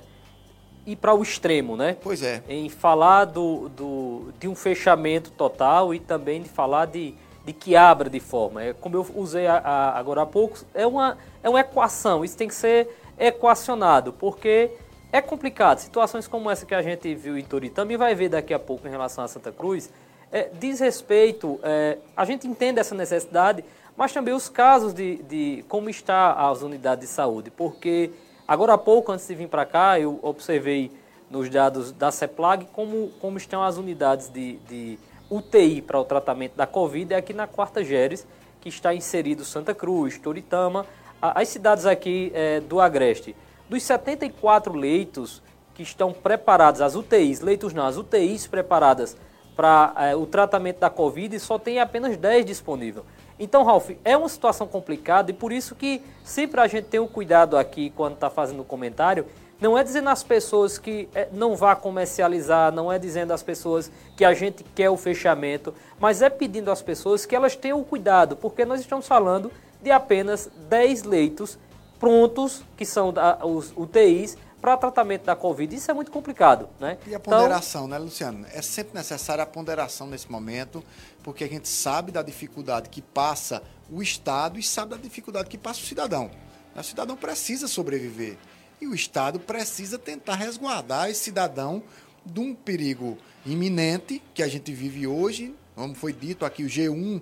[0.86, 1.98] ir para o extremo, né?
[2.02, 2.42] Pois é.
[2.48, 7.76] Em falar do, do, de um fechamento total e também de falar de, de que
[7.76, 8.64] abra de forma.
[8.64, 12.38] É, como eu usei a, a, agora há pouco, é uma, é uma equação, isso
[12.38, 12.88] tem que ser
[13.18, 14.72] equacionado, porque
[15.12, 15.80] é complicado.
[15.80, 18.88] Situações como essa que a gente viu em Toritama e vai ver daqui a pouco
[18.88, 19.90] em relação a Santa Cruz,
[20.32, 23.64] é, diz respeito, é, a gente entende essa necessidade,
[23.96, 28.12] mas também os casos de, de como está as unidades de saúde, porque
[28.48, 30.92] Agora há pouco, antes de vir para cá, eu observei
[31.32, 35.00] nos dados da CEPLAG como, como estão as unidades de, de
[35.32, 38.28] UTI para o tratamento da Covid é aqui na Quarta Geres,
[38.62, 40.86] que está inserido Santa Cruz, Toritama,
[41.34, 43.36] as cidades aqui é, do Agreste.
[43.70, 45.42] Dos 74 leitos
[45.74, 49.18] que estão preparados, as UTIs, leitos não, as UTIs preparadas
[49.56, 53.06] para é, o tratamento da Covid, só tem apenas 10 disponíveis.
[53.38, 57.08] Então, Ralf, é uma situação complicada e por isso que sempre a gente tem o
[57.08, 59.26] cuidado aqui quando está fazendo o comentário.
[59.60, 63.90] Não é dizendo às pessoas que é, não vá comercializar, não é dizendo às pessoas
[64.18, 68.36] que a gente quer o fechamento, mas é pedindo às pessoas que elas tenham cuidado,
[68.36, 71.58] porque nós estamos falando de apenas 10 leitos
[72.00, 73.14] prontos, que são
[73.44, 75.76] os UTIs, para tratamento da Covid.
[75.76, 76.98] Isso é muito complicado, né?
[77.06, 78.48] E a ponderação, então, né, Luciano?
[78.52, 80.84] É sempre necessária a ponderação nesse momento,
[81.24, 85.58] porque a gente sabe da dificuldade que passa o Estado e sabe da dificuldade que
[85.58, 86.32] passa o cidadão.
[86.76, 88.38] O cidadão precisa sobreviver.
[88.80, 91.84] E o Estado precisa tentar resguardar esse cidadão
[92.26, 97.22] de um perigo iminente que a gente vive hoje, como foi dito aqui, o G1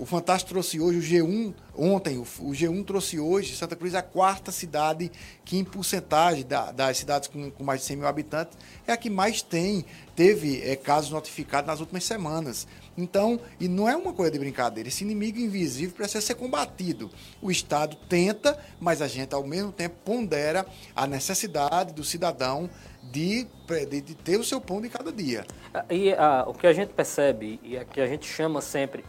[0.00, 4.02] O Fantástico trouxe hoje o G1, ontem, o, o G1 trouxe hoje Santa Cruz a
[4.02, 5.10] quarta cidade
[5.44, 8.96] que, em porcentagem da, das cidades com, com, mais de 100 mil habitantes, é a
[8.96, 9.84] que mais tem,
[10.16, 12.66] teve é, casos notificados nas últimas semanas.
[12.96, 17.08] Então, e não é uma coisa de brincadeira, esse inimigo invisível precisa ser combatido.
[17.40, 22.68] O Estado tenta, mas a gente, ao mesmo tempo, pondera a necessidade do cidadão
[23.12, 23.46] de,
[23.88, 25.46] de, de ter o seu pão de cada dia.
[25.88, 29.04] E a, o que a gente percebe, e que a gente chama sempre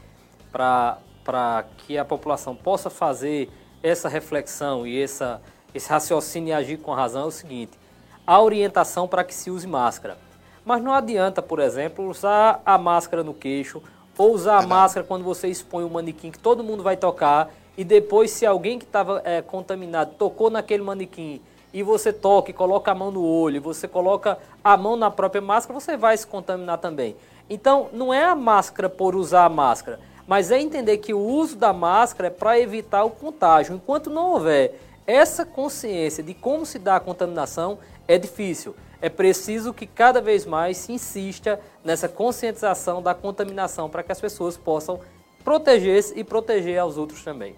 [0.51, 3.49] para que a população possa fazer
[3.81, 5.41] essa reflexão e essa,
[5.73, 7.77] esse raciocínio e agir com razão é o seguinte:
[8.25, 10.17] a orientação para que se use máscara.
[10.65, 13.81] Mas não adianta, por exemplo, usar a máscara no queixo
[14.17, 17.85] ou usar a máscara quando você expõe o manequim que todo mundo vai tocar e
[17.85, 21.41] depois se alguém que estava é, contaminado tocou naquele manequim
[21.73, 25.41] e você toca e coloca a mão no olho, você coloca a mão na própria
[25.41, 27.15] máscara, você vai se contaminar também.
[27.49, 31.55] Então, não é a máscara por usar a máscara, mas é entender que o uso
[31.55, 33.73] da máscara é para evitar o contágio.
[33.73, 38.75] Enquanto não houver essa consciência de como se dá a contaminação, é difícil.
[39.01, 44.21] É preciso que cada vez mais se insista nessa conscientização da contaminação para que as
[44.21, 44.99] pessoas possam
[45.43, 47.55] proteger-se e proteger aos outros também.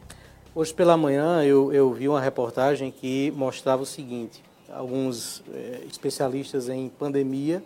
[0.55, 6.69] Hoje pela manhã eu, eu vi uma reportagem que mostrava o seguinte: alguns é, especialistas
[6.69, 7.62] em pandemia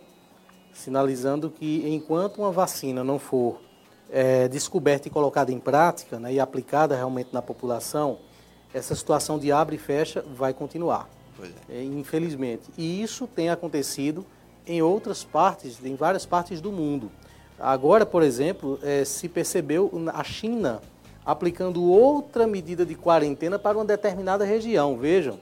[0.72, 3.60] sinalizando que enquanto uma vacina não for
[4.10, 8.18] é, descoberta e colocada em prática né, e aplicada realmente na população,
[8.72, 11.08] essa situação de abre e fecha vai continuar.
[11.68, 11.78] É.
[11.78, 12.64] É, infelizmente.
[12.76, 14.24] E isso tem acontecido
[14.66, 17.10] em outras partes, em várias partes do mundo.
[17.58, 20.80] Agora, por exemplo, é, se percebeu a China
[21.24, 24.96] aplicando outra medida de quarentena para uma determinada região.
[24.96, 25.38] Vejam,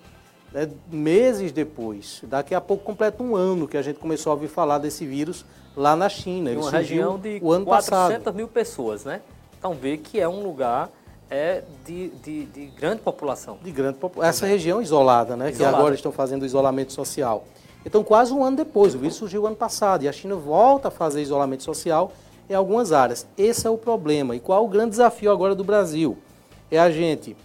[0.54, 4.46] né, meses depois, daqui a pouco completa um ano que a gente começou a ouvir
[4.46, 5.44] falar desse vírus
[5.76, 6.50] lá na China.
[6.50, 8.36] Ele uma região de o ano 400 passado.
[8.36, 9.20] mil pessoas, né?
[9.58, 10.90] Então vê que é um lugar
[11.28, 13.58] é de, de, de grande população.
[13.60, 14.28] De grande população.
[14.28, 15.50] Essa região isolada, né?
[15.50, 15.74] Isolada.
[15.74, 17.44] Que agora estão fazendo isolamento social.
[17.84, 20.90] Então, quase um ano depois, o vírus surgiu ano passado e a China volta a
[20.90, 22.12] fazer isolamento social
[22.48, 23.26] em algumas áreas.
[23.36, 24.36] Esse é o problema.
[24.36, 26.16] E qual o grande desafio agora do Brasil?
[26.70, 27.36] É a gente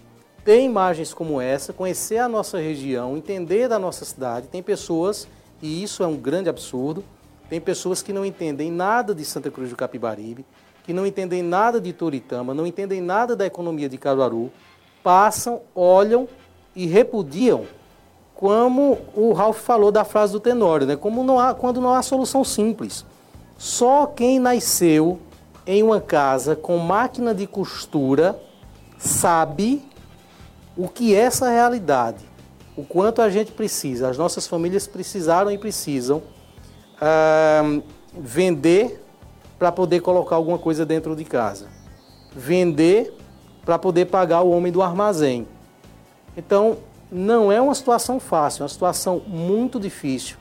[0.49, 4.47] ter imagens como essa, conhecer a nossa região, entender da nossa cidade.
[4.47, 5.27] Tem pessoas,
[5.61, 7.03] e isso é um grande absurdo,
[7.47, 10.43] tem pessoas que não entendem nada de Santa Cruz do Capibaribe,
[10.83, 14.51] que não entendem nada de Toritama, não entendem nada da economia de Caruaru,
[15.03, 16.27] passam, olham
[16.75, 17.65] e repudiam,
[18.33, 20.95] como o Ralph falou da frase do Tenório, né?
[20.95, 23.05] como não há, quando não há solução simples.
[23.55, 25.19] Só quem nasceu
[25.67, 28.35] em uma casa com máquina de costura
[28.97, 29.87] sabe
[30.79, 32.23] o que essa realidade,
[32.73, 36.23] o quanto a gente precisa, as nossas famílias precisaram e precisam
[36.95, 37.83] uh,
[38.17, 39.03] vender
[39.57, 41.67] para poder colocar alguma coisa dentro de casa,
[42.33, 43.13] vender
[43.65, 45.45] para poder pagar o homem do armazém.
[46.37, 46.77] Então,
[47.11, 50.37] não é uma situação fácil, é uma situação muito difícil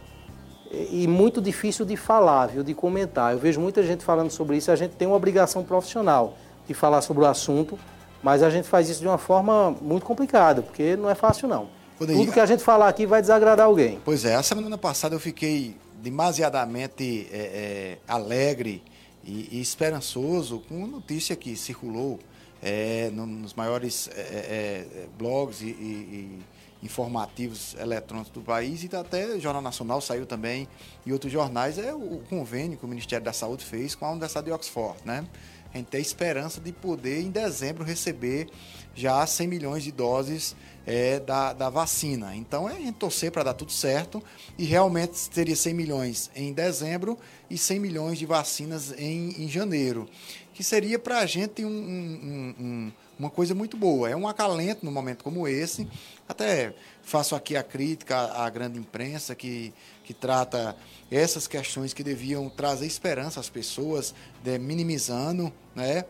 [0.70, 3.32] e muito difícil de falar, viu, de comentar.
[3.32, 7.02] Eu vejo muita gente falando sobre isso, a gente tem uma obrigação profissional de falar
[7.02, 7.76] sobre o assunto,
[8.22, 11.68] mas a gente faz isso de uma forma muito complicada, porque não é fácil não.
[11.98, 12.20] Poderia...
[12.20, 13.98] Tudo que a gente falar aqui vai desagradar alguém.
[14.04, 18.82] Pois é, a semana passada eu fiquei demasiadamente é, é, alegre
[19.24, 22.20] e, e, esperançoso com a notícia que circulou
[22.62, 26.42] é, nos maiores é, é, blogs e, e
[26.82, 30.68] informativos eletrônicos do país e até o Jornal Nacional saiu também
[31.04, 34.46] e outros jornais, é o convênio que o Ministério da Saúde fez com a Universidade
[34.46, 35.26] de Oxford, né?
[35.72, 38.48] A gente tem esperança de poder, em dezembro, receber
[38.94, 42.34] já 100 milhões de doses é, da, da vacina.
[42.34, 44.22] Então, é a gente torcer para dar tudo certo
[44.56, 47.18] e realmente teria 100 milhões em dezembro
[47.50, 50.08] e 100 milhões de vacinas em, em janeiro,
[50.54, 54.08] que seria para a gente um, um, um uma coisa muito boa.
[54.08, 55.88] É um acalento num momento como esse.
[56.28, 59.74] Até faço aqui a crítica à grande imprensa que,
[60.08, 60.74] que trata
[61.10, 66.06] essas questões que deviam trazer esperança às pessoas, de, minimizando, né?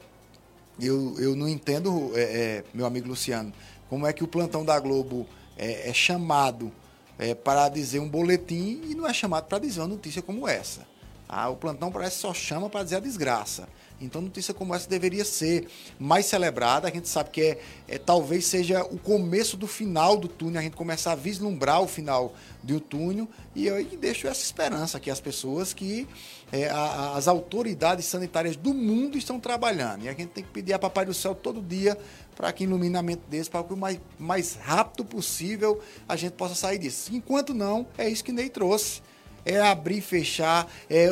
[0.80, 3.52] Eu, eu não entendo, é, é, meu amigo Luciano,
[3.90, 6.70] como é que o plantão da Globo é, é chamado
[7.18, 10.86] é, para dizer um boletim e não é chamado para dizer uma notícia como essa.
[11.28, 13.68] Ah, o plantão parece que só chama para dizer a desgraça.
[14.00, 16.86] Então, notícia como essa deveria ser mais celebrada.
[16.86, 17.58] A gente sabe que é,
[17.88, 21.88] é, talvez seja o começo do final do túnel, a gente começar a vislumbrar o
[21.88, 22.32] final
[22.72, 23.28] do túnel.
[23.54, 26.06] E eu deixo essa esperança que as pessoas que
[26.52, 30.04] é, a, as autoridades sanitárias do mundo estão trabalhando.
[30.04, 31.96] E a gente tem que pedir a Papai do Céu todo dia
[32.36, 36.78] para que iluminamento desse, para que o mais, mais rápido possível a gente possa sair
[36.78, 37.10] disso.
[37.12, 39.02] Enquanto não, é isso que Ney trouxe
[39.44, 41.08] é abrir fechar, é,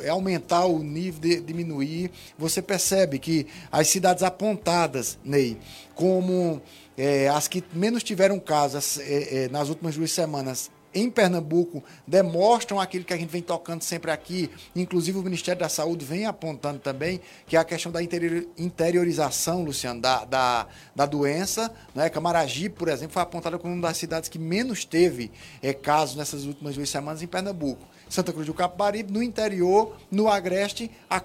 [0.00, 2.10] é aumentar o nível, de, diminuir.
[2.36, 5.56] Você percebe que as cidades apontadas, Ney,
[5.94, 6.60] como
[6.96, 12.80] é, as que menos tiveram casos é, é, nas últimas duas semanas em Pernambuco demonstram
[12.80, 16.78] aquilo que a gente vem tocando sempre aqui, inclusive o Ministério da Saúde vem apontando
[16.78, 21.72] também, que é a questão da interiorização, Luciano, da, da, da doença.
[21.94, 22.08] Né?
[22.08, 25.30] Camaragibe, por exemplo, foi apontada como uma das cidades que menos teve
[25.62, 27.86] é, casos nessas últimas duas semanas em Pernambuco.
[28.08, 31.22] Santa Cruz do Capibaribe, no interior, no Agreste, a,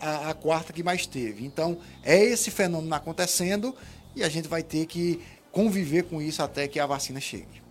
[0.00, 1.46] a, a quarta que mais teve.
[1.46, 3.74] Então, é esse fenômeno acontecendo
[4.16, 5.20] e a gente vai ter que
[5.52, 7.63] conviver com isso até que a vacina chegue.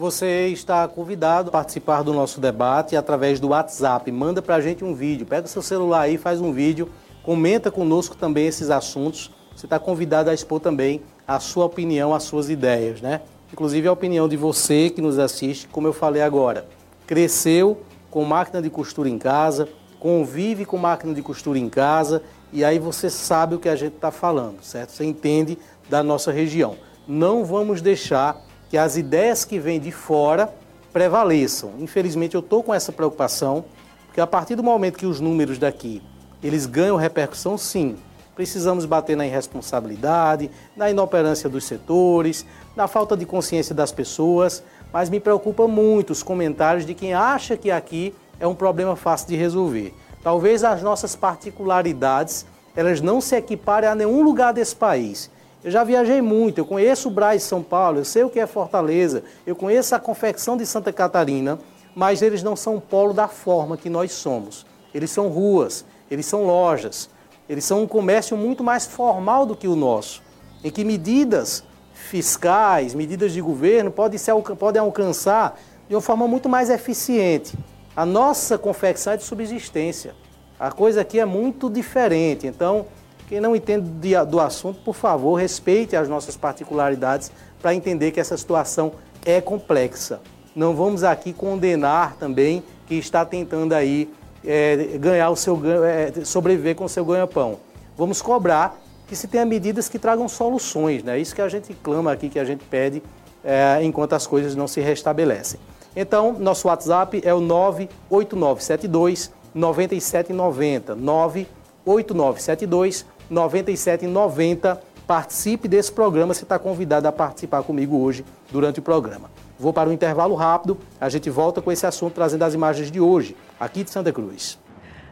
[0.00, 4.10] Você está convidado a participar do nosso debate através do WhatsApp.
[4.10, 5.26] Manda para a gente um vídeo.
[5.26, 6.88] Pega seu celular aí, faz um vídeo,
[7.22, 9.30] comenta conosco também esses assuntos.
[9.54, 13.20] Você está convidado a expor também a sua opinião, as suas ideias, né?
[13.52, 16.66] Inclusive a opinião de você que nos assiste, como eu falei agora.
[17.06, 22.22] Cresceu com máquina de costura em casa, convive com máquina de costura em casa
[22.54, 24.92] e aí você sabe o que a gente está falando, certo?
[24.92, 25.58] Você entende
[25.90, 26.76] da nossa região.
[27.06, 30.48] Não vamos deixar que as ideias que vêm de fora
[30.92, 31.72] prevaleçam.
[31.80, 33.64] Infelizmente, eu estou com essa preocupação,
[34.06, 36.00] porque a partir do momento que os números daqui
[36.42, 37.96] eles ganham repercussão, sim,
[38.34, 45.10] precisamos bater na irresponsabilidade, na inoperância dos setores, na falta de consciência das pessoas, mas
[45.10, 49.36] me preocupa muito os comentários de quem acha que aqui é um problema fácil de
[49.36, 49.92] resolver.
[50.22, 55.30] Talvez as nossas particularidades elas não se equiparem a nenhum lugar desse país.
[55.62, 58.46] Eu já viajei muito, eu conheço o Braz São Paulo, eu sei o que é
[58.46, 61.58] Fortaleza, eu conheço a confecção de Santa Catarina,
[61.94, 64.64] mas eles não são o polo da forma que nós somos.
[64.94, 67.10] Eles são ruas, eles são lojas,
[67.46, 70.22] eles são um comércio muito mais formal do que o nosso,
[70.64, 74.18] em que medidas fiscais, medidas de governo podem,
[74.58, 77.54] podem alcançar de uma forma muito mais eficiente.
[77.94, 80.14] A nossa confecção é de subsistência.
[80.58, 82.46] A coisa aqui é muito diferente.
[82.46, 82.86] Então,
[83.30, 83.88] quem não entende
[84.28, 87.30] do assunto, por favor, respeite as nossas particularidades
[87.62, 88.90] para entender que essa situação
[89.24, 90.20] é complexa.
[90.52, 94.12] Não vamos aqui condenar também quem está tentando aí
[94.44, 97.60] é, ganhar o seu é, sobreviver com o seu ganha-pão.
[97.96, 101.16] Vamos cobrar que se tenha medidas que tragam soluções, né?
[101.16, 103.00] Isso que a gente clama aqui, que a gente pede
[103.44, 105.60] é, enquanto as coisas não se restabelecem.
[105.94, 114.80] Então, nosso WhatsApp é o 98972 9790 98972 9790.
[115.06, 119.30] Participe desse programa, você está convidado a participar comigo hoje durante o programa.
[119.58, 123.00] Vou para um intervalo rápido, a gente volta com esse assunto trazendo as imagens de
[123.00, 124.58] hoje, aqui de Santa Cruz.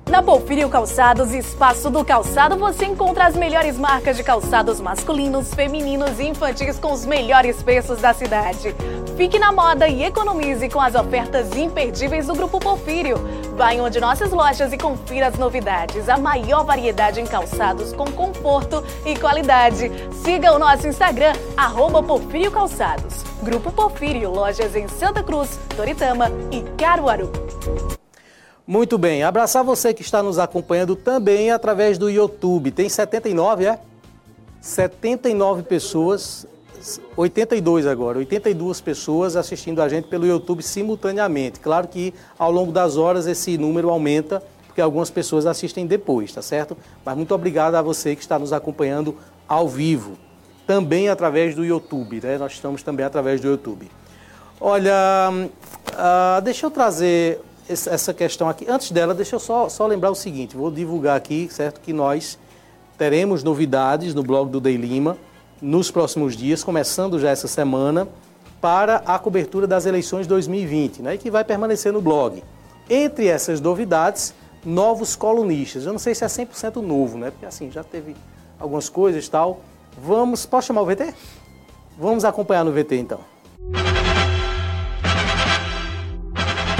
[0.09, 6.19] Na Porfírio Calçados Espaço do Calçado você encontra as melhores marcas de calçados masculinos, femininos
[6.19, 8.75] e infantis com os melhores preços da cidade.
[9.19, 13.17] Fique na moda e economize com as ofertas imperdíveis do Grupo Porfírio.
[13.55, 17.93] Vá em uma de nossas lojas e confira as novidades, a maior variedade em calçados
[17.93, 19.93] com conforto e qualidade.
[20.25, 23.25] Siga o nosso Instagram, arroba Porfírio Calçados.
[23.43, 27.31] Grupo Porfírio, lojas em Santa Cruz, Toritama e Caruaru.
[28.69, 32.71] Muito bem, abraçar você que está nos acompanhando também através do YouTube.
[32.71, 33.79] Tem 79, é?
[34.61, 36.47] 79 pessoas,
[37.17, 41.61] 82 agora, 82 pessoas assistindo a gente pelo YouTube simultaneamente.
[41.61, 46.43] Claro que ao longo das horas esse número aumenta, porque algumas pessoas assistem depois, tá
[46.43, 46.77] certo?
[47.03, 49.17] Mas muito obrigado a você que está nos acompanhando
[49.49, 50.19] ao vivo,
[50.67, 52.37] também através do YouTube, né?
[52.37, 53.91] Nós estamos também através do YouTube.
[54.61, 58.67] Olha, uh, deixa eu trazer essa questão aqui.
[58.69, 61.81] Antes dela, deixa eu só, só lembrar o seguinte: vou divulgar aqui, certo?
[61.81, 62.39] Que nós
[62.97, 65.17] teremos novidades no blog do Dei Lima
[65.61, 68.09] nos próximos dias, começando já essa semana,
[68.61, 71.15] para a cobertura das eleições 2020, né?
[71.15, 72.43] E que vai permanecer no blog.
[72.89, 75.85] Entre essas novidades, novos colunistas.
[75.85, 77.31] Eu não sei se é 100% novo, né?
[77.31, 78.17] Porque assim, já teve
[78.59, 79.61] algumas coisas e tal.
[80.01, 80.47] Vamos.
[80.47, 81.15] Posso chamar o VT?
[81.99, 83.21] Vamos acompanhar no VT então.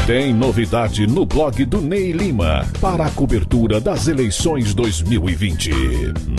[0.09, 5.71] Tem novidade no blog do Ney Lima para a cobertura das eleições 2020.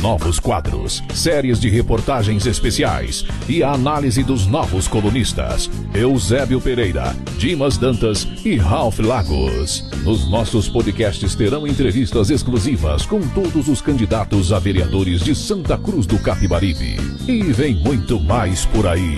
[0.01, 5.69] Novos quadros, séries de reportagens especiais e a análise dos novos colunistas.
[5.93, 9.88] Eusébio Pereira, Dimas Dantas e Ralph Lagos.
[10.03, 16.08] Nos nossos podcasts terão entrevistas exclusivas com todos os candidatos a vereadores de Santa Cruz
[16.08, 16.97] do Capibaribe.
[17.28, 19.15] E vem muito mais por aí.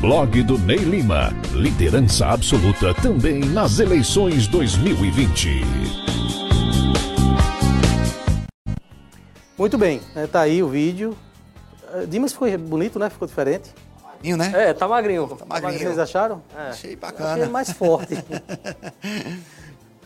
[0.00, 1.30] Blog do Ney Lima.
[1.52, 5.62] Liderança absoluta também nas eleições 2020.
[9.56, 11.16] Muito bem, está né, aí o vídeo.
[11.94, 13.08] Eh, Dimas ficou bonito, né?
[13.08, 13.70] Ficou diferente.
[14.02, 14.52] magrinho, né?
[14.54, 15.26] É, tá magrinho.
[15.28, 15.78] Tá magrinho.
[15.78, 16.42] Vocês acharam?
[16.54, 16.68] É.
[16.68, 17.38] Achei Achei bacana.
[17.42, 18.14] ele mais forte.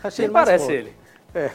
[0.04, 0.78] Achei ele mais parece forte.
[0.78, 0.94] ele?
[1.34, 1.50] É.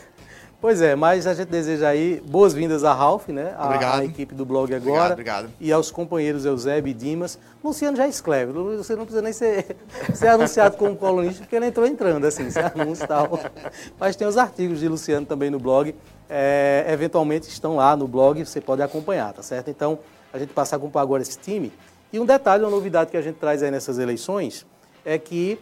[0.61, 3.53] Pois é, mas a gente deseja aí boas-vindas a Ralph, né?
[3.57, 4.01] A, Obrigado.
[4.01, 5.13] a equipe do blog agora.
[5.13, 5.49] obrigado.
[5.59, 7.37] E aos companheiros Eusébio e Dimas.
[7.63, 8.51] Luciano já escreve.
[8.51, 9.77] Você não precisa nem ser,
[10.13, 13.39] ser anunciado como colunista, porque ele entrou entrando, assim, sem anúncio e tal.
[13.99, 15.93] Mas tem os artigos de Luciano também no blog.
[16.27, 19.69] É, eventualmente estão lá no blog, você pode acompanhar, tá certo?
[19.69, 19.99] Então,
[20.33, 21.71] a gente passa a acompanhar agora esse time.
[22.11, 24.65] E um detalhe, uma novidade que a gente traz aí nessas eleições
[25.03, 25.59] é que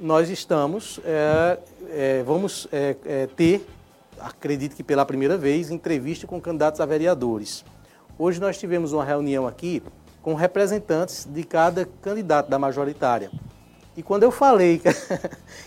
[0.00, 1.58] nós estamos, é,
[1.90, 3.66] é, vamos é, é, ter,
[4.24, 7.64] acredito que pela primeira vez, entrevista com candidatos a vereadores.
[8.18, 9.82] Hoje nós tivemos uma reunião aqui
[10.22, 13.30] com representantes de cada candidato da majoritária.
[13.96, 14.80] E quando eu falei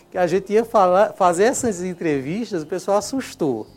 [0.09, 3.67] que, a gente ia falar, fazer essas entrevistas, o pessoal assustou.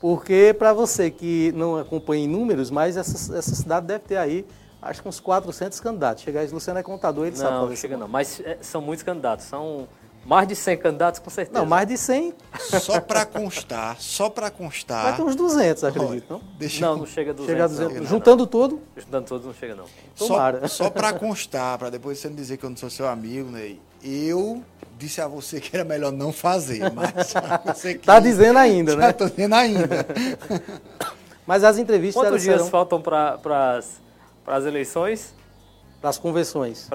[0.00, 4.44] Porque, para você que não acompanha em números, mas essa, essa cidade deve ter aí,
[4.80, 6.24] acho que uns 400 candidatos.
[6.24, 8.08] Chegar esse Luciano é contador, ele sabe Não, fazer não chega não.
[8.08, 9.44] Mas é, são muitos candidatos.
[9.44, 9.86] São
[10.24, 11.58] mais de 100 candidatos, com certeza.
[11.58, 12.32] Não, mais de 100,
[12.80, 15.02] Só pra constar, só pra constar.
[15.04, 16.40] vai ter uns 200, acredito, não?
[16.58, 17.52] Deixa Não, eu- não chega a 200.
[17.52, 17.74] Chega a não.
[17.74, 17.96] 200.
[18.02, 19.02] Não, Juntando tudo, não.
[19.02, 19.84] Juntando todos não chega não.
[20.16, 20.60] tomara.
[20.68, 23.50] Só, só para constar, para depois você não dizer que eu não sou seu amigo,
[23.50, 23.80] Ney.
[24.04, 24.62] Eu
[24.98, 27.12] disse a você que era melhor não fazer, mas
[27.76, 28.30] você Tá quis.
[28.30, 29.12] dizendo ainda, né?
[29.12, 30.06] tô dizendo ainda.
[31.46, 33.38] Mas as entrevistas Quantos dias serão faltam para
[34.46, 35.34] as eleições?
[36.00, 36.88] para as convenções.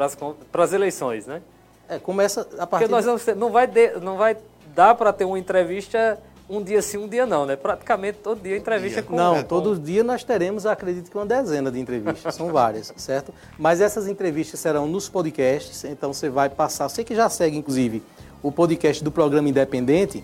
[0.52, 1.42] Para as eleições, né?
[1.90, 2.90] É, começa a Porque partir...
[2.90, 4.36] nós vamos ter, não, vai de- não vai
[4.76, 6.20] dar para ter uma entrevista
[6.50, 7.56] um dia sim, um dia não, né?
[7.58, 11.70] Praticamente todo dia entrevista com Não, com- todo dia nós teremos, acredito que uma dezena
[11.70, 13.34] de entrevistas, são várias, certo?
[13.60, 18.02] Mas essas entrevistas serão nos podcasts, então você vai passar, você que já segue, inclusive,
[18.42, 20.24] o podcast do programa Independente,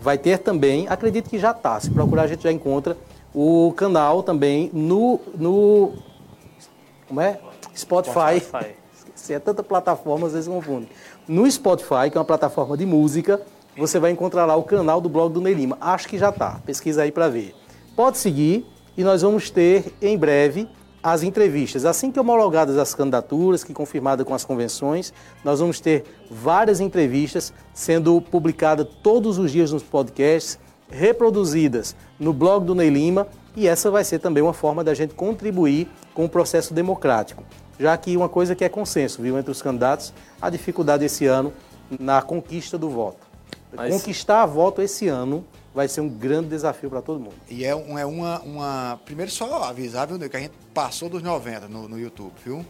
[0.00, 2.94] vai ter também, acredito que já está, se procurar a gente já encontra,
[3.34, 5.94] o canal também no, no
[7.08, 7.38] como é?
[7.74, 8.40] Spotify.
[8.40, 8.74] Spotify.
[9.24, 10.86] Se é tanta plataforma, às vezes confunde.
[11.26, 13.40] No Spotify, que é uma plataforma de música,
[13.74, 15.78] você vai encontrar lá o canal do blog do Ney Lima.
[15.80, 16.60] Acho que já está.
[16.66, 17.54] Pesquisa aí para ver.
[17.96, 20.68] Pode seguir e nós vamos ter em breve
[21.02, 21.86] as entrevistas.
[21.86, 25.10] Assim que homologadas as candidaturas, que confirmadas com as convenções,
[25.42, 30.58] nós vamos ter várias entrevistas sendo publicadas todos os dias nos podcasts,
[30.90, 35.14] reproduzidas no blog do Ney Lima, e essa vai ser também uma forma da gente
[35.14, 37.42] contribuir com o processo democrático.
[37.78, 41.52] Já que uma coisa que é consenso, viu, entre os candidatos, a dificuldade esse ano
[41.98, 43.26] na conquista do voto.
[43.72, 45.44] Mas- Conquistar voto esse ano
[45.74, 47.34] vai ser um grande desafio para todo mundo.
[47.50, 49.00] E é, um- é uma, uma.
[49.04, 52.64] Primeiro, só avisar, viu, que a gente passou dos 90 no, no YouTube, viu?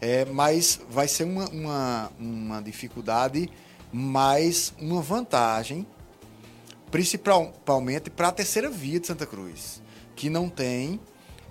[0.00, 3.48] É, mas vai ser uma, uma, uma dificuldade,
[3.92, 5.86] mas uma vantagem,
[6.90, 9.80] principalmente para a terceira via de Santa Cruz,
[10.14, 11.00] que não tem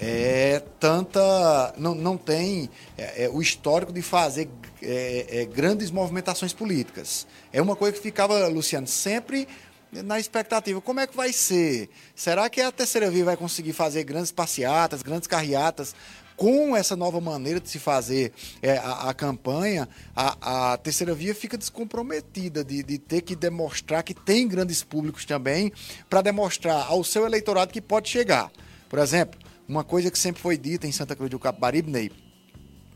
[0.02, 1.74] é, tanta.
[1.78, 4.50] Não, não tem é, é, o histórico de fazer
[4.82, 7.28] é, é, grandes movimentações políticas.
[7.54, 9.48] É uma coisa que ficava, Luciano, sempre
[9.92, 10.82] na expectativa.
[10.82, 11.88] Como é que vai ser?
[12.16, 15.94] Será que a terceira via vai conseguir fazer grandes passeatas, grandes carreatas?
[16.36, 18.34] Com essa nova maneira de se fazer
[18.64, 24.02] é, a, a campanha, a, a terceira via fica descomprometida de, de ter que demonstrar
[24.02, 25.72] que tem grandes públicos também,
[26.10, 28.52] para demonstrar ao seu eleitorado que pode chegar.
[28.90, 32.12] Por exemplo, uma coisa que sempre foi dita em Santa Cruz do Capibaribe,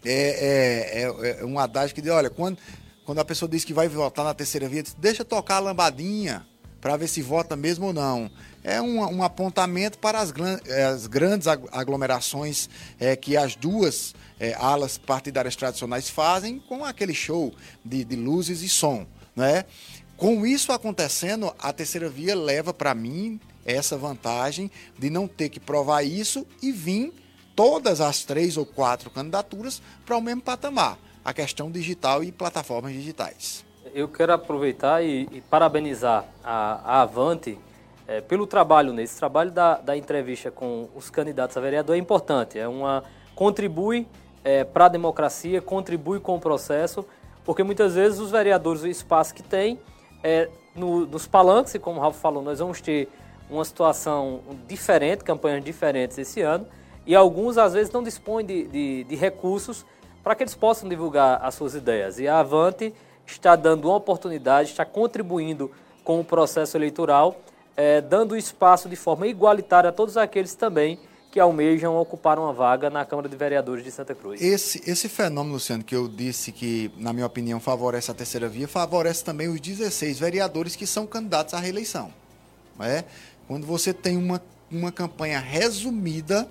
[0.03, 2.57] é, é, é, é um adágio que diz, olha, quando,
[3.05, 6.45] quando a pessoa diz que vai votar na terceira via, diz, deixa tocar a lambadinha
[6.79, 8.29] para ver se vota mesmo ou não.
[8.63, 10.31] É um, um apontamento para as,
[10.67, 16.85] eh, as grandes ag- aglomerações eh, que as duas eh, alas partidárias tradicionais fazem com
[16.85, 17.53] aquele show
[17.83, 19.07] de, de luzes e som.
[19.35, 19.65] Né?
[20.17, 25.59] Com isso acontecendo, a terceira via leva para mim essa vantagem de não ter que
[25.59, 27.13] provar isso e vir
[27.53, 32.93] todas as três ou quatro candidaturas para o mesmo patamar, a questão digital e plataformas
[32.93, 33.65] digitais.
[33.93, 37.59] Eu quero aproveitar e, e parabenizar a, a Avante
[38.07, 42.57] eh, pelo trabalho nesse trabalho da, da entrevista com os candidatos a vereador é importante.
[42.57, 43.03] É uma
[43.35, 44.07] contribui
[44.71, 47.03] para a democracia, contribui com o processo,
[47.43, 49.79] porque muitas vezes os vereadores o espaço que têm
[50.23, 53.09] é no, nos palanques, e como o Ralf falou, nós vamos ter
[53.49, 56.65] uma situação diferente, campanhas diferentes esse ano,
[57.05, 59.85] e alguns às vezes não dispõem de, de, de recursos
[60.23, 62.19] para que eles possam divulgar as suas ideias.
[62.19, 62.93] E a Avante
[63.25, 65.71] está dando uma oportunidade, está contribuindo
[66.03, 67.35] com o processo eleitoral,
[67.77, 70.99] eh, dando espaço de forma igualitária a todos aqueles também
[71.35, 74.41] que almejam ocupar uma vaga na Câmara de Vereadores de Santa Cruz.
[74.41, 78.69] Esse, esse fenômeno, Luciano, que eu disse que, na minha opinião, favorece a terceira via,
[78.69, 82.09] favorece também os 16 vereadores que são candidatos à reeleição.
[82.79, 83.03] Né?
[83.49, 86.49] Quando você tem uma, uma campanha resumida,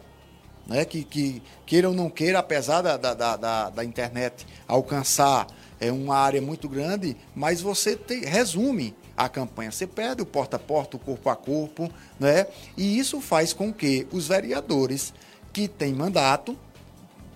[0.66, 5.46] né, que, que queira ou não queira, apesar da, da, da, da internet alcançar
[5.80, 9.70] é, uma área muito grande, mas você te, resume a campanha.
[9.70, 12.46] Você pede o porta a porta, o corpo a corpo, né?
[12.76, 15.12] E isso faz com que os vereadores
[15.52, 16.56] que têm mandato,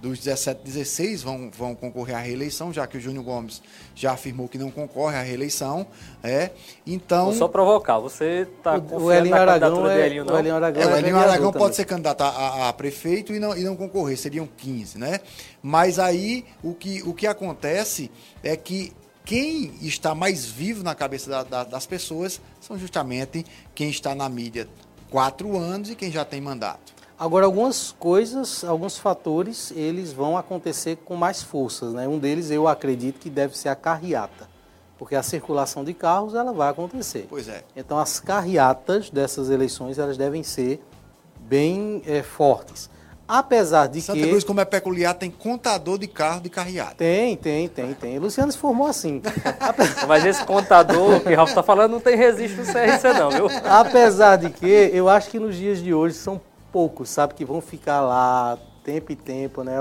[0.00, 3.62] dos 17, 16 vão, vão concorrer à reeleição, já que o Júnior Gomes
[3.94, 5.86] já afirmou que não concorre à reeleição.
[6.22, 6.50] É,
[6.86, 7.26] então...
[7.26, 10.34] Vou só provocar, você está confiando o Elinho Aragão é, Elinho, não?
[10.34, 13.32] O Elinho Aragão, é, o é Elinho Aragão pode ser candidato a, a, a, prefeito
[13.32, 15.20] e não, e não concorrer, seriam 15, né?
[15.62, 18.10] Mas aí o que, o que acontece
[18.42, 18.92] é que
[19.28, 24.26] quem está mais vivo na cabeça da, da, das pessoas são justamente quem está na
[24.26, 24.66] mídia
[25.10, 26.94] quatro anos e quem já tem mandato.
[27.18, 31.92] Agora, algumas coisas, alguns fatores, eles vão acontecer com mais forças.
[31.92, 32.08] Né?
[32.08, 34.48] Um deles, eu acredito que deve ser a carreata,
[34.96, 37.26] porque a circulação de carros ela vai acontecer.
[37.28, 37.64] Pois é.
[37.76, 40.82] Então, as carreatas dessas eleições elas devem ser
[41.38, 42.88] bem é, fortes.
[43.28, 44.20] Apesar de Santa que.
[44.20, 46.94] Santa Cruz, como é peculiar, tem contador de carro de carreata.
[46.96, 48.18] Tem, tem, tem, tem.
[48.18, 49.20] Luciano se formou assim.
[50.08, 53.46] Mas esse contador que o Ralf está falando não tem registro no CRC, não, viu?
[53.64, 56.40] Apesar de que, eu acho que nos dias de hoje são
[56.72, 59.74] poucos, sabe, que vão ficar lá tempo e tempo, né?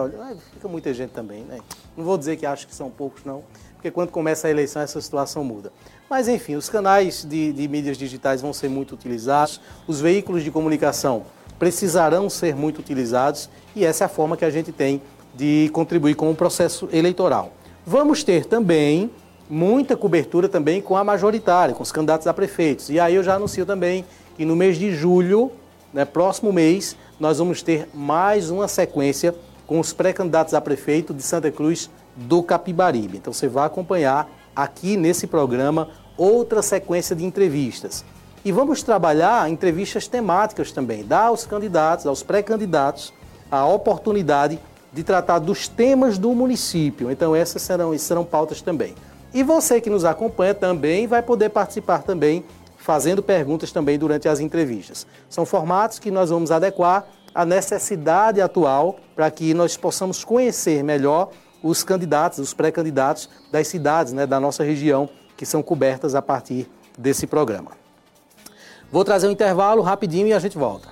[0.54, 1.60] Fica muita gente também, né?
[1.96, 3.44] Não vou dizer que acho que são poucos, não,
[3.76, 5.72] porque quando começa a eleição essa situação muda.
[6.10, 10.52] Mas enfim, os canais de, de mídias digitais vão ser muito utilizados, os veículos de
[10.52, 11.26] comunicação
[11.60, 15.02] precisarão ser muito utilizados e essa é a forma que a gente tem
[15.36, 17.52] de contribuir com o processo eleitoral.
[17.86, 19.10] Vamos ter também
[19.50, 22.90] muita cobertura também com a majoritária, com os candidatos a prefeitos.
[22.90, 24.04] E aí eu já anuncio também
[24.36, 25.52] que no mês de julho,
[25.94, 29.34] né, próximo mês, nós vamos ter mais uma sequência
[29.66, 33.18] com os pré-candidatos a prefeito de Santa Cruz do Capibaribe.
[33.18, 38.04] Então você vai acompanhar aqui nesse programa outra sequência de entrevistas.
[38.48, 43.14] E vamos trabalhar entrevistas temáticas também, dar aos candidatos, aos pré-candidatos,
[43.52, 44.58] a oportunidade
[44.94, 47.12] de tratar dos temas do município.
[47.12, 48.96] Então essas serão, essas serão pautas também.
[49.34, 52.46] E você que nos acompanha também vai poder participar também,
[52.78, 55.06] fazendo perguntas também durante as entrevistas.
[55.30, 61.32] São formatos que nós vamos adequar à necessidade atual para que nós possamos conhecer melhor
[61.62, 66.66] os candidatos, os pré-candidatos das cidades né, da nossa região que são cobertas a partir
[66.98, 67.87] desse programa.
[68.90, 70.88] Vou trazer um intervalo rapidinho e a gente volta.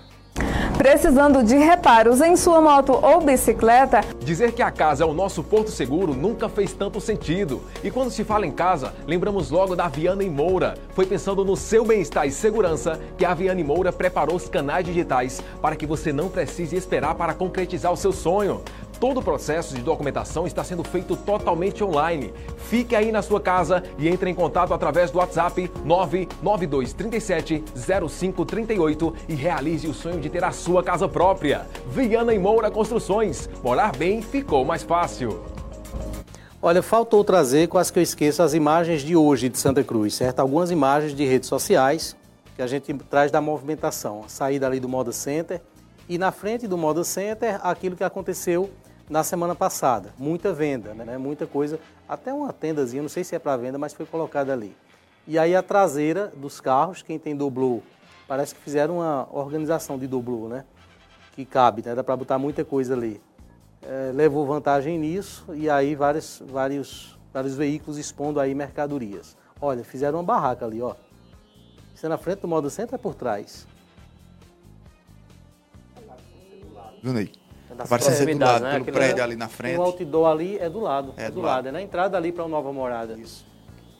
[0.77, 4.01] Precisando de reparos em sua moto ou bicicleta?
[4.19, 7.61] Dizer que a casa é o nosso porto seguro nunca fez tanto sentido.
[7.81, 10.75] E quando se fala em casa, lembramos logo da Viana e Moura.
[10.93, 14.85] Foi pensando no seu bem-estar e segurança que a Viana e Moura preparou os canais
[14.85, 18.61] digitais para que você não precise esperar para concretizar o seu sonho.
[18.99, 22.33] Todo o processo de documentação está sendo feito totalmente online.
[22.57, 29.35] Fique aí na sua casa e entre em contato através do WhatsApp 99237 0538 e
[29.35, 31.67] realize o sonho de ter a sua casa própria.
[31.87, 33.49] Viana e Moura Construções.
[33.61, 35.43] Morar bem ficou mais fácil.
[36.61, 40.39] Olha, faltou trazer, quase que eu esqueço, as imagens de hoje de Santa Cruz, certo?
[40.39, 42.15] Algumas imagens de redes sociais
[42.55, 44.23] que a gente traz da movimentação.
[44.25, 45.61] A saída ali do Moda Center
[46.07, 48.69] e na frente do Moda Center, aquilo que aconteceu
[49.09, 50.13] na semana passada.
[50.17, 51.17] Muita venda, né?
[51.17, 51.79] muita coisa.
[52.07, 54.75] Até uma tendazinha, não sei se é para venda, mas foi colocada ali.
[55.27, 57.81] E aí a traseira dos carros, quem tem doblô,
[58.27, 60.65] parece que fizeram uma organização de doblô, né?
[61.33, 61.95] Que cabe, né?
[61.95, 63.21] Dá para botar muita coisa ali.
[63.81, 69.35] É, levou vantagem nisso e aí vários, vários, vários veículos expondo aí mercadorias.
[69.59, 70.95] Olha, fizeram uma barraca ali, ó.
[71.93, 73.67] Isso é na frente do modo centro é por trás.
[77.01, 77.44] Junei.
[77.87, 78.79] Parece ser do lado, né?
[78.79, 79.77] pelo prédio é, ali na frente.
[79.77, 81.13] O outdoor ali é do lado.
[81.17, 81.55] É, é do, do lado.
[81.55, 81.67] lado.
[81.67, 83.13] É na entrada ali para uma nova morada.
[83.13, 83.45] Isso.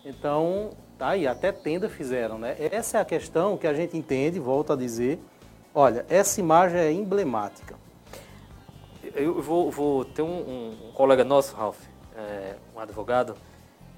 [0.06, 2.56] Então, tá aí, até tenda fizeram, né?
[2.60, 5.20] Essa é a questão que a gente entende, volto a dizer.
[5.74, 7.76] Olha, essa imagem é emblemática.
[9.14, 11.80] Eu vou, vou ter um, um, um colega nosso, Ralph,
[12.16, 13.36] é, um advogado,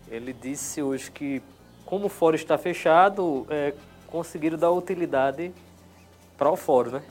[0.10, 1.42] ele disse hoje que,
[1.86, 3.74] como o fórum está fechado, é,
[4.08, 5.52] conseguiram dar utilidade
[6.38, 7.02] para o fórum, né?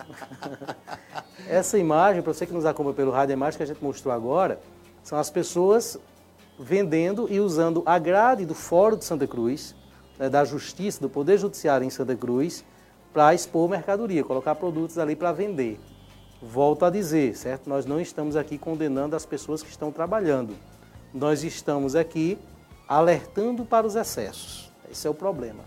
[1.49, 4.15] Essa imagem, para você que nos acompanha pelo rádio, a imagem que a gente mostrou
[4.15, 4.61] agora,
[5.03, 5.99] são as pessoas
[6.59, 9.75] vendendo e usando a grade do Fórum de Santa Cruz,
[10.19, 12.65] né, da Justiça, do Poder Judiciário em Santa Cruz,
[13.13, 15.81] para expor mercadoria, colocar produtos ali para vender.
[16.41, 17.69] Volto a dizer, certo?
[17.69, 20.55] Nós não estamos aqui condenando as pessoas que estão trabalhando.
[21.13, 22.39] Nós estamos aqui
[22.87, 24.71] alertando para os excessos.
[24.91, 25.65] Esse é o problema.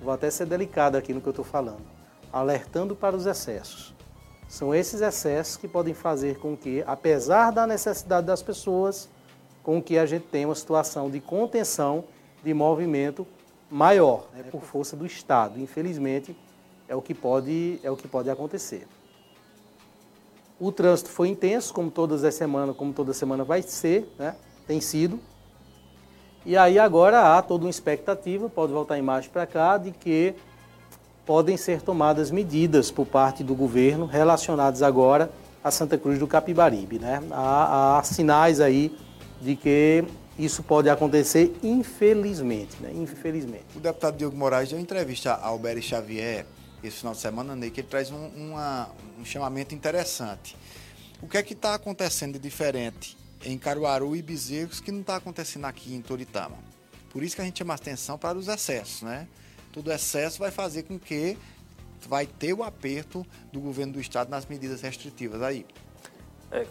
[0.00, 1.93] Vou até ser delicado aqui no que eu estou falando
[2.34, 3.94] alertando para os excessos.
[4.48, 9.08] São esses excessos que podem fazer com que, apesar da necessidade das pessoas,
[9.62, 12.04] com que a gente tenha uma situação de contenção
[12.42, 13.24] de movimento
[13.70, 15.60] maior, né, por força do Estado.
[15.60, 16.36] Infelizmente,
[16.88, 18.86] é o que pode, é o que pode acontecer.
[20.58, 24.34] O trânsito foi intenso, como todas as semanas, como toda semana vai ser, né?
[24.66, 25.20] tem sido.
[26.44, 30.34] E aí agora há toda uma expectativa, pode voltar a imagem para cá, de que
[31.26, 35.30] podem ser tomadas medidas por parte do governo relacionadas agora
[35.62, 36.98] a Santa Cruz do Capibaribe.
[36.98, 37.22] Né?
[37.30, 38.96] Há, há sinais aí
[39.40, 40.04] de que
[40.38, 42.76] isso pode acontecer, infelizmente.
[42.80, 42.92] Né?
[42.94, 43.64] Infelizmente.
[43.74, 46.44] O deputado Diogo Moraes deu entrevista a Alberi Xavier
[46.86, 50.56] esse final de semana, Ney, que ele traz um, uma, um chamamento interessante.
[51.22, 55.16] O que é que está acontecendo de diferente em Caruaru e Bezerros que não está
[55.16, 56.56] acontecendo aqui em Toritama?
[57.10, 59.26] Por isso que a gente chama atenção para os excessos, né?
[59.74, 61.36] Todo excesso vai fazer com que
[62.06, 65.66] vai ter o aperto do governo do estado nas medidas restritivas aí.
[66.52, 66.64] É,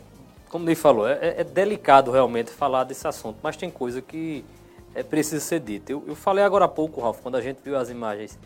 [0.47, 4.45] como ele falou, é, é, delicado realmente falar desse assunto, mas tem coisa que
[4.95, 5.91] é preciso ser dita.
[5.91, 8.39] Eu, eu falei agora há pouco, Ralf, quando a gente viu as imagens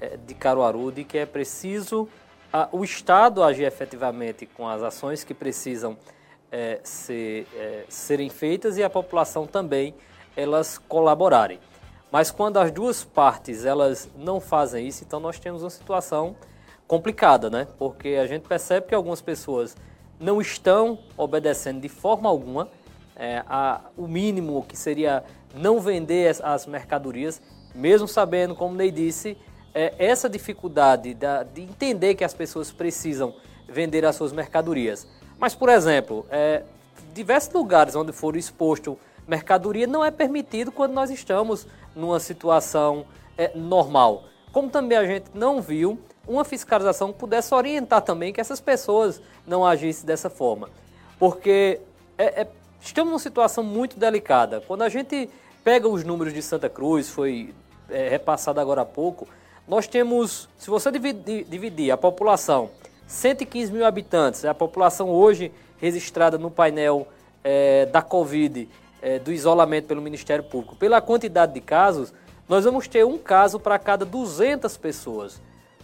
[0.00, 2.08] é, de Caruaru, de que é preciso
[2.52, 5.96] a, o Estado agir efetivamente com as ações que precisam
[6.52, 9.92] é, ser, é, serem feitas e a população também
[10.36, 11.58] elas colaborarem.
[12.14, 16.36] Mas quando as duas partes elas não fazem isso, então nós temos uma situação
[16.86, 17.66] complicada, né?
[17.76, 19.76] Porque a gente percebe que algumas pessoas
[20.20, 22.68] não estão obedecendo de forma alguma
[23.16, 25.24] é, a, o mínimo que seria
[25.56, 27.42] não vender as, as mercadorias,
[27.74, 29.36] mesmo sabendo, como Ney disse,
[29.74, 33.34] é, essa dificuldade da, de entender que as pessoas precisam
[33.68, 35.04] vender as suas mercadorias.
[35.36, 36.62] Mas, por exemplo, é,
[37.12, 38.96] diversos lugares onde for exposto
[39.26, 43.04] mercadoria não é permitido quando nós estamos numa situação
[43.36, 44.24] é, normal.
[44.52, 49.20] Como também a gente não viu uma fiscalização que pudesse orientar também que essas pessoas
[49.46, 50.70] não agissem dessa forma.
[51.18, 51.80] Porque
[52.16, 52.48] é, é,
[52.80, 54.60] estamos numa situação muito delicada.
[54.60, 55.28] Quando a gente
[55.62, 57.54] pega os números de Santa Cruz, foi
[57.90, 59.26] é, repassado agora há pouco,
[59.66, 62.70] nós temos, se você dividir, dividir a população,
[63.06, 67.06] 115 mil habitantes, é a população hoje registrada no painel
[67.42, 68.68] é, da Covid,
[69.04, 72.14] é, do isolamento pelo Ministério Público, pela quantidade de casos,
[72.48, 75.42] nós vamos ter um caso para cada 200 pessoas.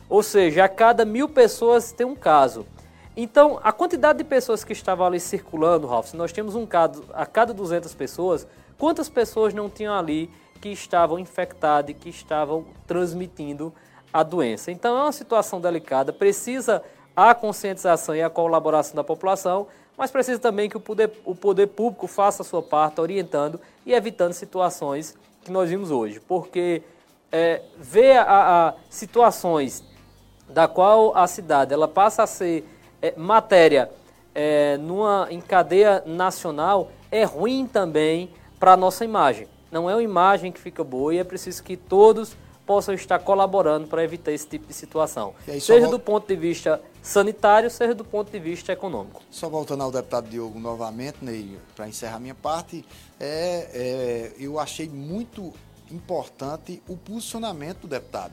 [0.08, 2.66] Ou seja, a cada mil pessoas tem um caso.
[3.14, 7.04] Então, a quantidade de pessoas que estavam ali circulando, Ralf, se nós temos um caso
[7.12, 8.46] a cada 200 pessoas,
[8.78, 13.72] quantas pessoas não tinham ali que estavam infectados e que estavam transmitindo
[14.10, 14.72] a doença.
[14.72, 16.82] Então é uma situação delicada, precisa
[17.14, 19.66] a conscientização e a colaboração da população,
[20.00, 23.92] mas precisa também que o poder, o poder público faça a sua parte, orientando e
[23.92, 26.18] evitando situações que nós vimos hoje.
[26.18, 26.82] Porque
[27.30, 29.84] é, ver a, a, situações
[30.48, 32.64] da qual a cidade ela passa a ser
[33.00, 33.90] é, matéria
[34.34, 40.02] é, numa, em cadeia nacional é ruim também para a nossa imagem não é uma
[40.02, 42.36] imagem que fica boa e é preciso que todos
[42.66, 45.34] possam estar colaborando para evitar esse tipo de situação.
[45.60, 49.22] Seja do ponto de vista sanitário, seja do ponto de vista econômico.
[49.30, 52.84] Só voltando ao deputado Diogo novamente, Ney, para encerrar minha parte,
[53.18, 55.52] é, é, eu achei muito
[55.90, 58.32] importante o posicionamento do deputado.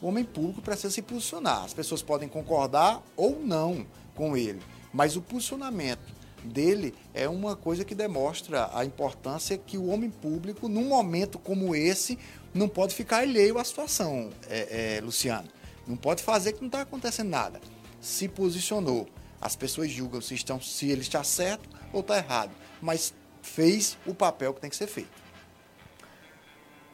[0.00, 1.64] O homem público precisa se posicionar.
[1.64, 4.60] As pessoas podem concordar ou não com ele,
[4.92, 10.68] mas o posicionamento dele é uma coisa que demonstra a importância que o homem público,
[10.68, 12.18] num momento como esse,
[12.52, 15.48] não pode ficar alheio à situação, é, é, Luciano.
[15.86, 17.60] Não pode fazer que não está acontecendo nada.
[18.02, 19.06] Se posicionou.
[19.40, 22.50] As pessoas julgam se, estão, se ele está certo ou está errado.
[22.82, 25.22] Mas fez o papel que tem que ser feito.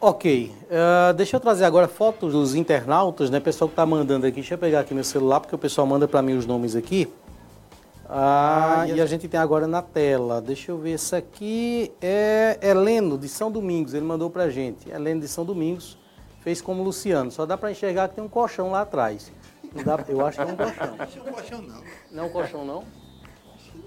[0.01, 3.41] Ok, uh, deixa eu trazer agora fotos dos internautas, né?
[3.41, 4.37] Pessoal que está mandando aqui.
[4.37, 7.09] Deixa eu pegar aqui meu celular, porque o pessoal manda para mim os nomes aqui.
[8.09, 10.41] Ah, e a gente tem agora na tela.
[10.41, 14.89] Deixa eu ver, esse aqui é Heleno de São Domingos, ele mandou pra gente.
[14.89, 15.99] Heleno de São Domingos
[16.49, 19.31] fez como Luciano, só dá para enxergar que tem um colchão lá atrás.
[19.85, 20.97] Dá, eu acho que é um colchão.
[20.97, 21.83] Não é um colchão não.
[22.11, 22.85] Não é um colchão não?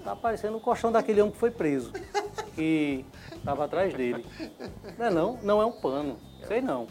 [0.04, 1.90] Tá parecendo o um colchão daquele homem que foi preso,
[2.54, 3.04] que
[3.34, 4.24] estava atrás dele.
[4.96, 5.38] Não é não?
[5.42, 6.16] Não é um pano.
[6.46, 6.86] Sei não.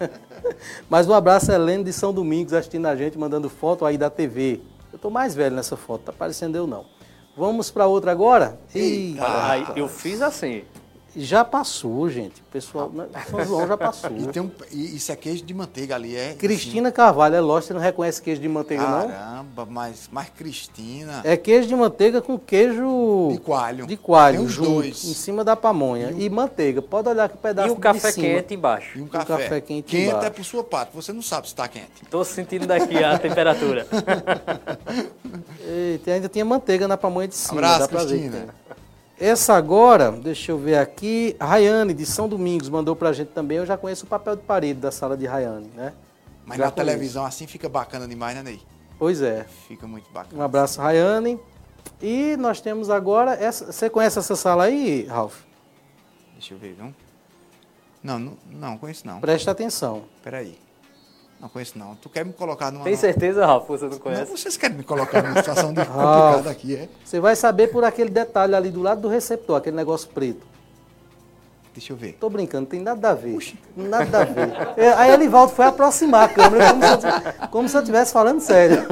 [0.88, 4.62] Mas um abraço, Heleno de São Domingos, assistindo a gente, mandando foto aí da TV.
[4.90, 6.86] Eu estou mais velho nessa foto, tá parecendo eu não.
[7.36, 8.58] Vamos para outra agora?
[8.74, 10.64] Eita, eu fiz assim.
[11.16, 12.40] Já passou, gente.
[12.40, 14.10] O pessoal, né, São João já passou.
[14.16, 16.34] E, tem um, e isso é queijo de manteiga ali, é?
[16.34, 19.08] Cristina Carvalho, é lógico, você não reconhece queijo de manteiga, Caramba, não?
[19.08, 21.20] Caramba, mas, mas Cristina...
[21.24, 23.28] É queijo de manteiga com queijo...
[23.32, 23.86] De coalho.
[23.86, 25.04] De coalho, tem os junto, dois.
[25.04, 26.12] em cima da pamonha.
[26.12, 26.80] E, e manteiga.
[26.80, 28.98] Pode olhar que o pedaço E o café quente embaixo.
[28.98, 30.26] E um café, café quente Quente é embaixo.
[30.26, 32.02] é por sua parte, você não sabe se está quente.
[32.02, 33.86] Estou sentindo daqui a temperatura.
[35.66, 37.58] Eita, ainda tinha manteiga na pamonha de cima.
[37.60, 38.48] Abraço, Cristina.
[39.20, 43.58] Essa agora, deixa eu ver aqui, Rayane de São Domingos mandou pra gente também.
[43.58, 45.92] Eu já conheço o papel de parede da sala de Rayane, né?
[46.46, 46.86] Mas já na conheço.
[46.88, 48.62] televisão assim fica bacana demais, né, Ney?
[48.98, 49.44] Pois é.
[49.68, 50.40] Fica muito bacana.
[50.40, 51.38] Um abraço, Rayane.
[52.00, 53.32] E nós temos agora.
[53.34, 55.42] Essa, você conhece essa sala aí, Ralf?
[56.32, 56.94] Deixa eu ver, viu?
[58.02, 59.20] Não, não, não conheço não.
[59.20, 60.04] Preste atenção.
[60.22, 60.58] Peraí.
[61.40, 61.94] Não conheço não.
[61.96, 62.84] Tu quer me colocar numa.
[62.84, 64.30] Tem certeza, Ralf, você não Não, conhece?
[64.30, 66.88] vocês querem me colocar numa situação de complicada aqui, é?
[67.04, 70.50] Você vai saber por aquele detalhe ali do lado do receptor, aquele negócio preto.
[71.72, 72.14] Deixa eu ver.
[72.20, 73.38] Tô brincando, tem nada a ver.
[73.76, 74.52] Nada a ver.
[74.76, 78.40] É, Aí Elivaldo foi aproximar a câmera como se, eu, como se eu estivesse falando
[78.40, 78.82] sério.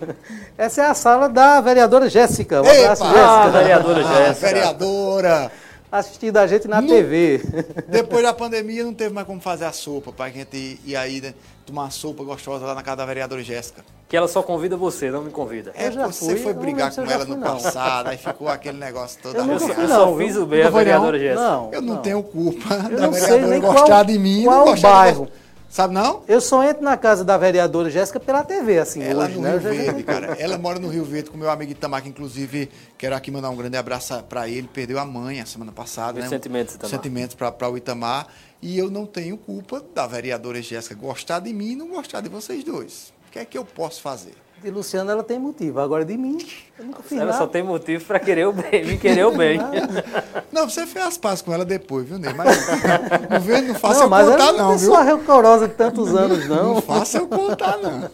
[0.56, 2.62] Essa é a sala da vereadora Jéssica.
[2.62, 3.12] Um abraço, Epa!
[3.14, 3.58] Ah, Jéssica.
[3.60, 4.46] vereadora Ah, Jéssica.
[4.46, 5.52] vereadora!
[5.92, 7.42] Assistindo a gente na TV.
[7.86, 11.20] Depois da pandemia não teve mais como fazer a sopa pra gente ir, ir aí
[11.20, 11.34] né,
[11.66, 13.84] tomar uma sopa gostosa lá na casa da vereadora Jéssica.
[14.08, 15.70] Que ela só convida você, não me convida.
[15.74, 17.52] É, já você fui, foi eu não brigar com ela fui, no não.
[17.58, 20.26] passado, aí ficou aquele negócio todo Eu fui, não, só viu?
[20.26, 21.40] fiz o bem a vereadora Jéssica.
[21.42, 22.02] Não, Eu não, não.
[22.02, 24.88] tenho culpa Eu da não sei vereadora nem gostar qual- de mim, qual não gostar
[24.92, 25.26] bairro.
[25.26, 25.41] de...
[25.72, 26.22] Sabe não?
[26.28, 29.52] Eu só entro na casa da vereadora Jéssica pela TV, assim, Ela hoje, no né?
[29.52, 30.36] Rio Verde, cara.
[30.38, 32.68] Ela mora no Rio Verde com meu amigo Itamar, que inclusive
[32.98, 34.68] quero aqui mandar um grande abraço pra ele.
[34.70, 36.28] Perdeu a mãe a semana passada, Meus né?
[36.28, 36.90] sentimentos, Itamar.
[36.90, 38.26] Sentimentos pra, pra o Itamar.
[38.60, 42.28] E eu não tenho culpa da vereadora Jéssica gostar de mim e não gostar de
[42.28, 43.10] vocês dois.
[43.28, 44.34] O que é que eu posso fazer?
[44.62, 46.38] De Luciana ela tem motivo, agora de mim,
[46.78, 47.38] eu nunca fiz Ela nada.
[47.38, 49.58] só tem motivo pra querer o bem, me querer o bem.
[50.52, 52.32] Não, você fez as pazes com ela depois, viu, Ney?
[52.32, 52.56] Mas
[53.28, 54.88] não, vem, não faça Não, eu mas contar, ela não não, é viu?
[54.90, 56.74] pessoa rancorosa de tantos anos, não.
[56.74, 58.08] Não faça eu contar, não.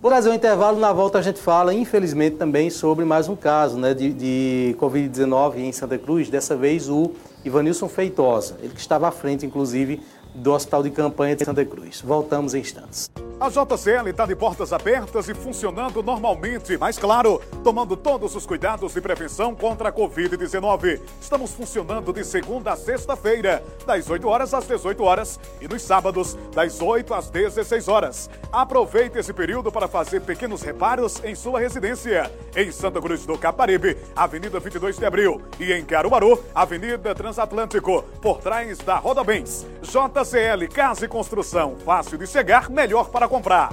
[0.00, 3.78] Por fazer um intervalo, na volta a gente fala, infelizmente, também sobre mais um caso
[3.78, 7.12] né, de, de Covid-19 em Santa Cruz, dessa vez o
[7.44, 10.02] Ivanilson Feitosa, ele que estava à frente, inclusive,
[10.34, 12.00] do Hospital de Campanha de Santa Cruz.
[12.00, 13.10] Voltamos em instantes.
[13.40, 18.94] A JCL está de portas abertas e funcionando normalmente, mas claro, tomando todos os cuidados
[18.94, 21.00] de prevenção contra a Covid-19.
[21.20, 26.38] Estamos funcionando de segunda a sexta-feira, das 8 horas às 18 horas e nos sábados,
[26.54, 28.30] das 8 às 16 horas.
[28.52, 32.30] Aproveite esse período para fazer pequenos reparos em sua residência.
[32.56, 38.38] Em Santa Cruz do Caparibe, Avenida 22 de Abril e em Caruaru, Avenida Transatlântico, por
[38.38, 39.66] trás da Roda Bens.
[39.82, 40.23] JCL
[40.72, 43.70] Casa e Construção, fácil de chegar, melhor para comprar.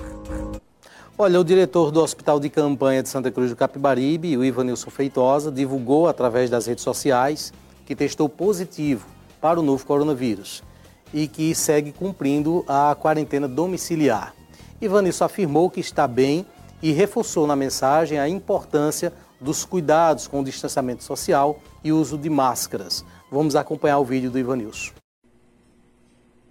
[1.17, 5.49] Olha, o diretor do Hospital de Campanha de Santa Cruz do Capibaribe, o Ivanilson Feitosa,
[5.49, 7.53] divulgou através das redes sociais
[7.85, 9.05] que testou positivo
[9.39, 10.61] para o novo coronavírus
[11.13, 14.33] e que segue cumprindo a quarentena domiciliar.
[14.81, 16.45] Ivanilson afirmou que está bem
[16.81, 22.29] e reforçou na mensagem a importância dos cuidados com o distanciamento social e uso de
[22.29, 23.05] máscaras.
[23.31, 25.00] Vamos acompanhar o vídeo do Ivanilson.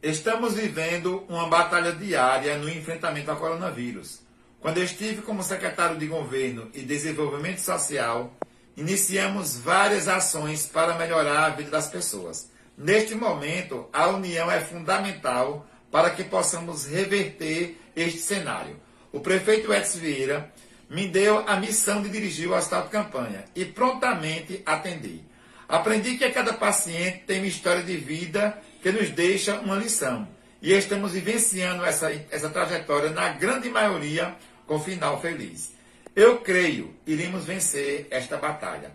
[0.02, 4.22] Estamos vivendo uma batalha diária no enfrentamento ao coronavírus.
[4.58, 8.32] Quando estive como secretário de Governo e Desenvolvimento Social,
[8.74, 12.50] iniciamos várias ações para melhorar a vida das pessoas.
[12.78, 18.80] Neste momento, a união é fundamental para que possamos reverter este cenário.
[19.12, 20.50] O prefeito Edson Vieira
[20.88, 25.20] me deu a missão de dirigir o hospital de campanha e prontamente atendi.
[25.68, 30.28] Aprendi que cada paciente tem uma história de vida que nos deixa uma lição.
[30.62, 35.72] E estamos vivenciando essa, essa trajetória, na grande maioria, com final feliz.
[36.14, 38.92] Eu creio iremos vencer esta batalha.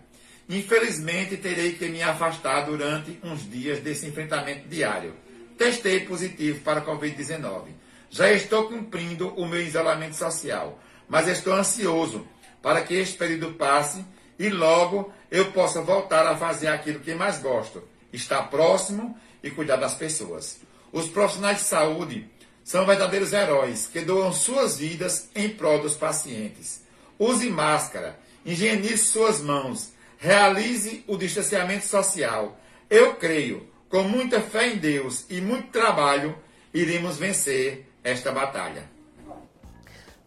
[0.48, 5.14] Infelizmente, terei que me afastar durante uns dias desse enfrentamento diário.
[5.58, 7.64] Testei positivo para a Covid-19.
[8.10, 10.78] Já estou cumprindo o meu isolamento social,
[11.08, 12.26] mas estou ansioso
[12.62, 14.04] para que este período passe
[14.38, 17.82] e logo eu possa voltar a fazer aquilo que mais gosto:
[18.12, 19.18] estar próximo
[19.48, 20.58] e cuidar das pessoas.
[20.92, 22.26] Os profissionais de saúde
[22.64, 26.82] são verdadeiros heróis que doam suas vidas em prol dos pacientes.
[27.18, 32.58] Use máscara, higienize suas mãos, realize o distanciamento social.
[32.90, 36.36] Eu creio, com muita fé em Deus e muito trabalho,
[36.72, 38.96] iremos vencer esta batalha.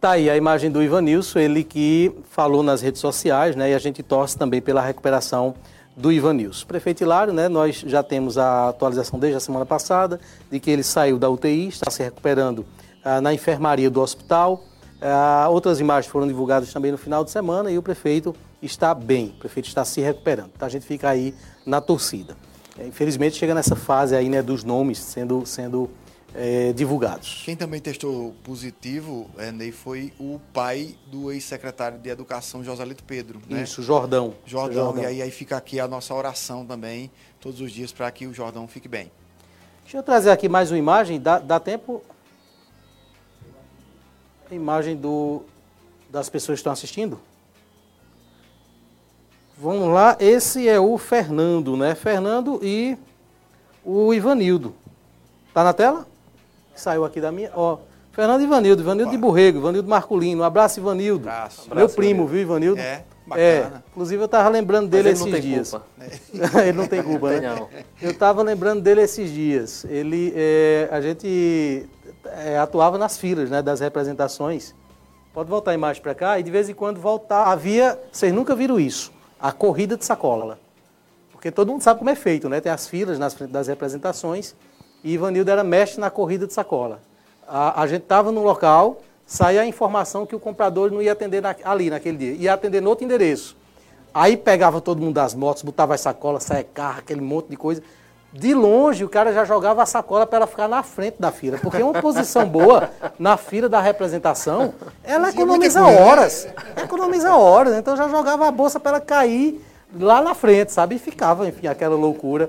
[0.00, 3.70] Tá aí a imagem do Ivanilson, ele que falou nas redes sociais, né?
[3.70, 5.54] E a gente torce também pela recuperação
[5.96, 6.66] do Ivanilson.
[6.66, 7.48] Prefeito Hilário, né?
[7.48, 10.20] Nós já temos a atualização desde a semana passada
[10.50, 12.64] de que ele saiu da UTI, está se recuperando
[13.04, 14.64] ah, na enfermaria do hospital.
[15.00, 19.34] Ah, outras imagens foram divulgadas também no final de semana e o prefeito está bem,
[19.36, 20.50] o prefeito está se recuperando.
[20.54, 21.34] Então a gente fica aí
[21.64, 22.36] na torcida.
[22.78, 25.90] É, infelizmente chega nessa fase aí, né, dos nomes sendo, sendo
[26.34, 27.42] é, divulgados.
[27.44, 33.40] Quem também testou positivo, é, Ney, foi o pai do ex-secretário de Educação, Joselito Pedro.
[33.48, 33.62] Né?
[33.62, 34.34] Isso, Jordão.
[34.44, 34.86] Jordão.
[34.86, 35.02] Jordão.
[35.02, 37.10] E aí, aí fica aqui a nossa oração também,
[37.40, 39.10] todos os dias, para que o Jordão fique bem.
[39.82, 42.02] Deixa eu trazer aqui mais uma imagem, dá, dá tempo?
[44.50, 45.42] A imagem do,
[46.08, 47.20] das pessoas que estão assistindo?
[49.58, 51.94] Vamos lá, esse é o Fernando, né?
[51.94, 52.96] Fernando e
[53.84, 54.74] o Ivanildo.
[55.52, 56.09] Tá na tela?
[56.80, 57.76] Saiu aqui da minha, ó.
[58.10, 60.40] Fernando Ivanildo, Ivanildo de Borrego, Ivanildo Marculino.
[60.40, 61.28] Um abraço, Ivanildo.
[61.28, 61.68] Abraço.
[61.74, 62.80] Meu primo, viu, Ivanildo?
[62.80, 63.04] É,
[63.36, 63.84] É, bacana.
[63.90, 65.74] inclusive eu estava lembrando dele esses dias.
[66.66, 67.54] ele não tem culpa, né?
[67.54, 67.68] não.
[68.00, 69.84] Eu estava lembrando dele esses dias.
[69.84, 71.86] Ele, é, a gente
[72.24, 74.74] é, atuava nas filas né, das representações.
[75.32, 77.44] Pode voltar a imagem para cá e de vez em quando voltar.
[77.44, 80.58] Havia, vocês nunca viram isso, a corrida de sacola.
[81.30, 82.60] Porque todo mundo sabe como é feito, né?
[82.60, 84.54] Tem as filas nas frente das representações
[85.02, 87.00] e Ivanildo era mestre na corrida de sacola.
[87.48, 91.40] A, a gente estava no local, saía a informação que o comprador não ia atender
[91.40, 93.56] na- ali naquele dia, ia atender no outro endereço.
[94.12, 97.82] Aí pegava todo mundo das motos, botava as sacolas, saia carro, aquele monte de coisa.
[98.32, 101.58] De longe, o cara já jogava a sacola para ela ficar na frente da fila.
[101.58, 102.88] Porque uma posição boa
[103.18, 104.72] na fila da representação,
[105.02, 106.48] ela economiza horas.
[106.76, 107.74] Economiza horas.
[107.74, 109.60] Então já jogava a bolsa para ela cair
[109.98, 110.94] lá na frente, sabe?
[110.94, 112.48] E ficava, enfim, aquela loucura.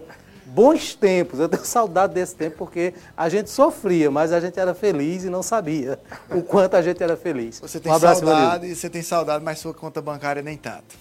[0.54, 4.74] Bons tempos, eu tenho saudade desse tempo porque a gente sofria, mas a gente era
[4.74, 5.98] feliz e não sabia
[6.30, 7.60] o quanto a gente era feliz.
[7.60, 8.42] Você tem um abraço, Ivanildo.
[8.50, 10.96] saudade, você tem saudade, mas sua conta bancária nem tanto.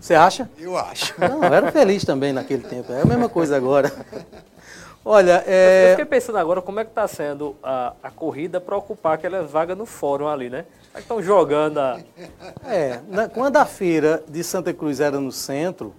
[0.00, 0.50] Você acha?
[0.58, 1.14] Eu acho.
[1.20, 2.92] Não, eu era feliz também naquele tempo.
[2.92, 3.90] É a mesma coisa agora.
[5.08, 8.76] Olha, Eu é, fiquei pensando agora como é que está sendo a, a corrida para
[8.76, 10.64] ocupar aquela vaga no fórum ali, né?
[10.64, 12.00] Como é que estão jogando a...
[12.66, 15.94] é, na- quando a feira de Santa Cruz era no centro,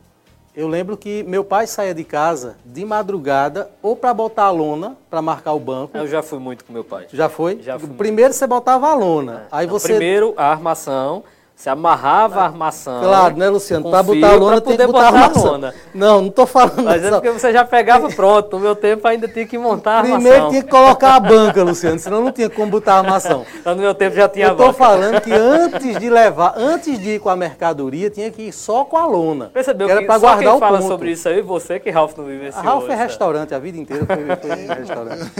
[0.57, 4.97] eu lembro que meu pai saía de casa de madrugada ou para botar a lona
[5.07, 5.95] para marcar o banco.
[5.95, 7.05] Eu já fui muito com meu pai.
[7.13, 7.61] Já foi?
[7.61, 7.89] Já fui.
[7.89, 9.45] Primeiro você botava a lona.
[9.51, 9.89] Aí Não, você.
[9.89, 11.23] Primeiro, a armação.
[11.57, 13.01] Você amarrava a armação.
[13.01, 13.89] Claro, né, Luciano?
[13.89, 15.51] Para botar a lona tem que poder botar a botar armação.
[15.53, 15.73] lona.
[15.91, 18.57] Não, não tô falando Mas é porque você já pegava pronto.
[18.57, 20.19] No meu tempo ainda tinha que montar a armação.
[20.21, 23.43] Primeiro tinha que colocar a banca, Luciano, senão não tinha como botar a armação.
[23.59, 24.73] Então, no meu tempo já tinha Eu tô banca.
[24.73, 28.85] falando que antes de levar, antes de ir com a mercadoria, tinha que ir só
[28.85, 29.49] com a lona.
[29.51, 30.87] Percebeu que era para só guardar quem o fala ponto.
[30.89, 32.63] sobre isso aí, você que Ralph não A vivenciou.
[32.63, 35.31] Ralph é essa- restaurante, a vida inteira foi, foi restaurante.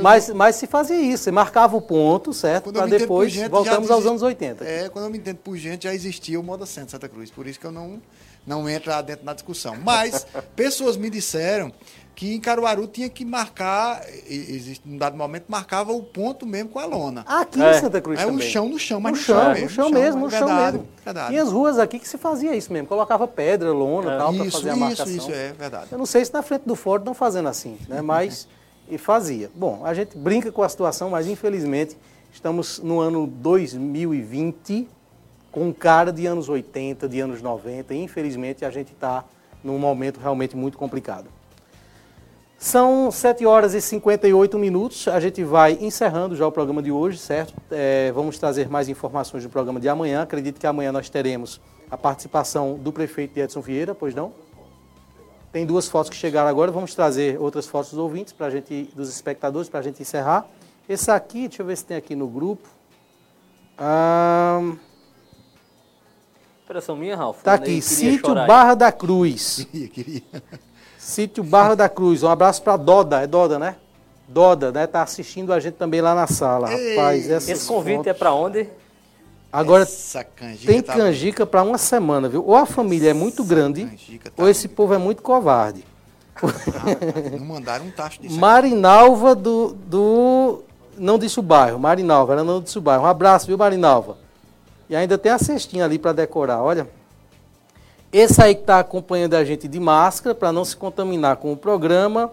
[0.00, 2.68] mas, mas se fazia isso, você marcava o ponto, certo?
[2.68, 4.64] Eu Para depois, gente, voltamos aos anos 80.
[4.64, 7.30] É, quando eu me entendo por gente, já existia o Moda Centro Santa Cruz.
[7.30, 8.00] Por isso que eu não,
[8.46, 9.74] não entro lá dentro na discussão.
[9.82, 11.72] Mas pessoas me disseram
[12.14, 16.68] que em Caruaru tinha que marcar, e- existe, num dado momento, marcava o ponto mesmo
[16.68, 17.22] com a lona.
[17.26, 17.76] Aqui É.
[17.76, 18.48] em Santa Cruz É o também.
[18.48, 20.76] chão no chão, mas no chão, mesmo, chão no chão, mesmo, no é chão verdade,
[20.76, 20.92] mesmo.
[21.04, 21.28] verdade.
[21.30, 24.46] Tinha as ruas aqui que se fazia isso mesmo, colocava pedra, lona e tal, para
[24.46, 25.06] Isso, fazer a isso, marcação.
[25.16, 25.86] isso, é verdade.
[25.90, 28.00] Eu não sei se na frente do Ford estão fazendo assim, né?
[28.02, 28.46] Mas
[28.88, 29.50] e fazia.
[29.54, 31.96] Bom, a gente brinca com a situação, mas infelizmente
[32.32, 34.88] estamos no ano 2020
[35.54, 37.94] com cara de anos 80, de anos 90.
[37.94, 39.24] E, infelizmente a gente está
[39.62, 41.28] num momento realmente muito complicado.
[42.58, 45.06] São 7 horas e 58 minutos.
[45.06, 47.54] A gente vai encerrando já o programa de hoje, certo?
[47.70, 50.22] É, vamos trazer mais informações do programa de amanhã.
[50.22, 54.32] Acredito que amanhã nós teremos a participação do prefeito Edson Vieira, pois não?
[55.52, 56.72] Tem duas fotos que chegaram agora.
[56.72, 60.48] Vamos trazer outras fotos dos ouvintes, pra gente, dos espectadores, para a gente encerrar.
[60.88, 62.68] Esse aqui, deixa eu ver se tem aqui no grupo.
[63.78, 64.76] Ahn,
[66.64, 67.42] Impressão minha, Ralph.
[67.42, 68.46] tá Eu aqui, Sítio chorar.
[68.46, 69.66] Barra da Cruz.
[69.70, 70.22] Queria, queria.
[70.98, 72.22] Sítio Barra da Cruz.
[72.22, 73.76] Um abraço para Doda, é Doda, né?
[74.26, 74.86] Doda, né?
[74.86, 77.28] Tá assistindo a gente também lá na sala, rapaz.
[77.30, 78.66] essas Esse convite fotos- é para onde?
[79.52, 79.86] Agora
[80.34, 82.42] canjica tem tá- canjica para uma semana, viu?
[82.44, 83.84] Ou a família é muito grande,
[84.18, 85.84] tá ou esse povo é muito covarde.
[87.38, 88.36] Não mandaram um tacho disso.
[88.40, 90.62] Marinalva do, do.
[90.98, 93.04] Não disse o bairro, Marinalva, ela não disse o bairro.
[93.04, 94.16] Um abraço, viu, Marinalva?
[94.88, 96.88] E ainda tem a cestinha ali para decorar, olha.
[98.12, 101.56] Esse aí que está acompanhando a gente de máscara, para não se contaminar com o
[101.56, 102.30] programa,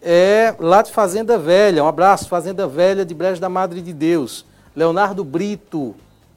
[0.00, 1.82] é lá de Fazenda Velha.
[1.82, 4.44] Um abraço, Fazenda Velha de Brejo da Madre de Deus.
[4.76, 5.94] Leonardo Brito.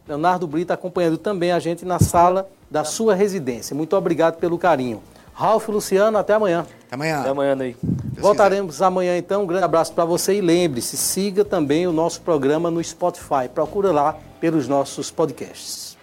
[0.08, 3.76] Leonardo Brito acompanhando também a gente na sala da sua residência.
[3.76, 5.02] Muito obrigado pelo carinho.
[5.34, 6.66] Ralf Luciano, até amanhã.
[6.88, 7.20] Até amanhã.
[7.20, 7.76] Até amanhã aí.
[8.18, 9.44] Voltaremos amanhã então.
[9.44, 13.48] Um grande abraço para você e lembre-se, siga também o nosso programa no Spotify.
[13.54, 15.98] Procura lá pelos nossos podcasts.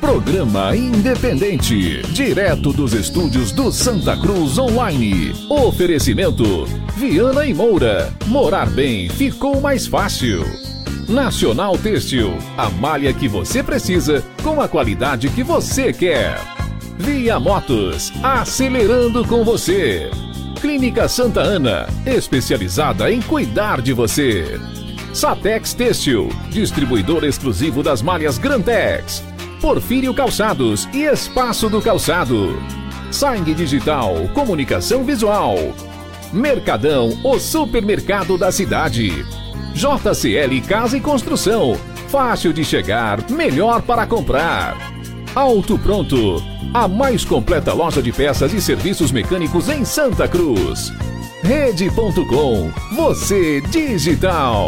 [0.00, 5.32] Programa Independente, direto dos estúdios do Santa Cruz Online.
[5.48, 8.12] Oferecimento: Viana e Moura.
[8.26, 10.44] Morar bem ficou mais fácil.
[11.08, 16.38] Nacional Têxtil, a malha que você precisa com a qualidade que você quer.
[16.98, 20.10] Via Motos, acelerando com você.
[20.62, 24.60] Clínica Santa Ana, especializada em cuidar de você.
[25.12, 29.24] Satex Têxtil, distribuidor exclusivo das malhas Grantex.
[29.60, 32.56] Porfírio Calçados e Espaço do Calçado.
[33.10, 35.56] Sangue Digital, Comunicação Visual.
[36.32, 39.26] Mercadão, o supermercado da cidade.
[39.74, 41.76] JCL Casa e Construção.
[42.06, 44.91] Fácil de chegar, melhor para comprar.
[45.34, 46.42] Auto Pronto,
[46.74, 50.92] a mais completa loja de peças e serviços mecânicos em Santa Cruz.
[51.42, 54.66] Rede.com, você digital.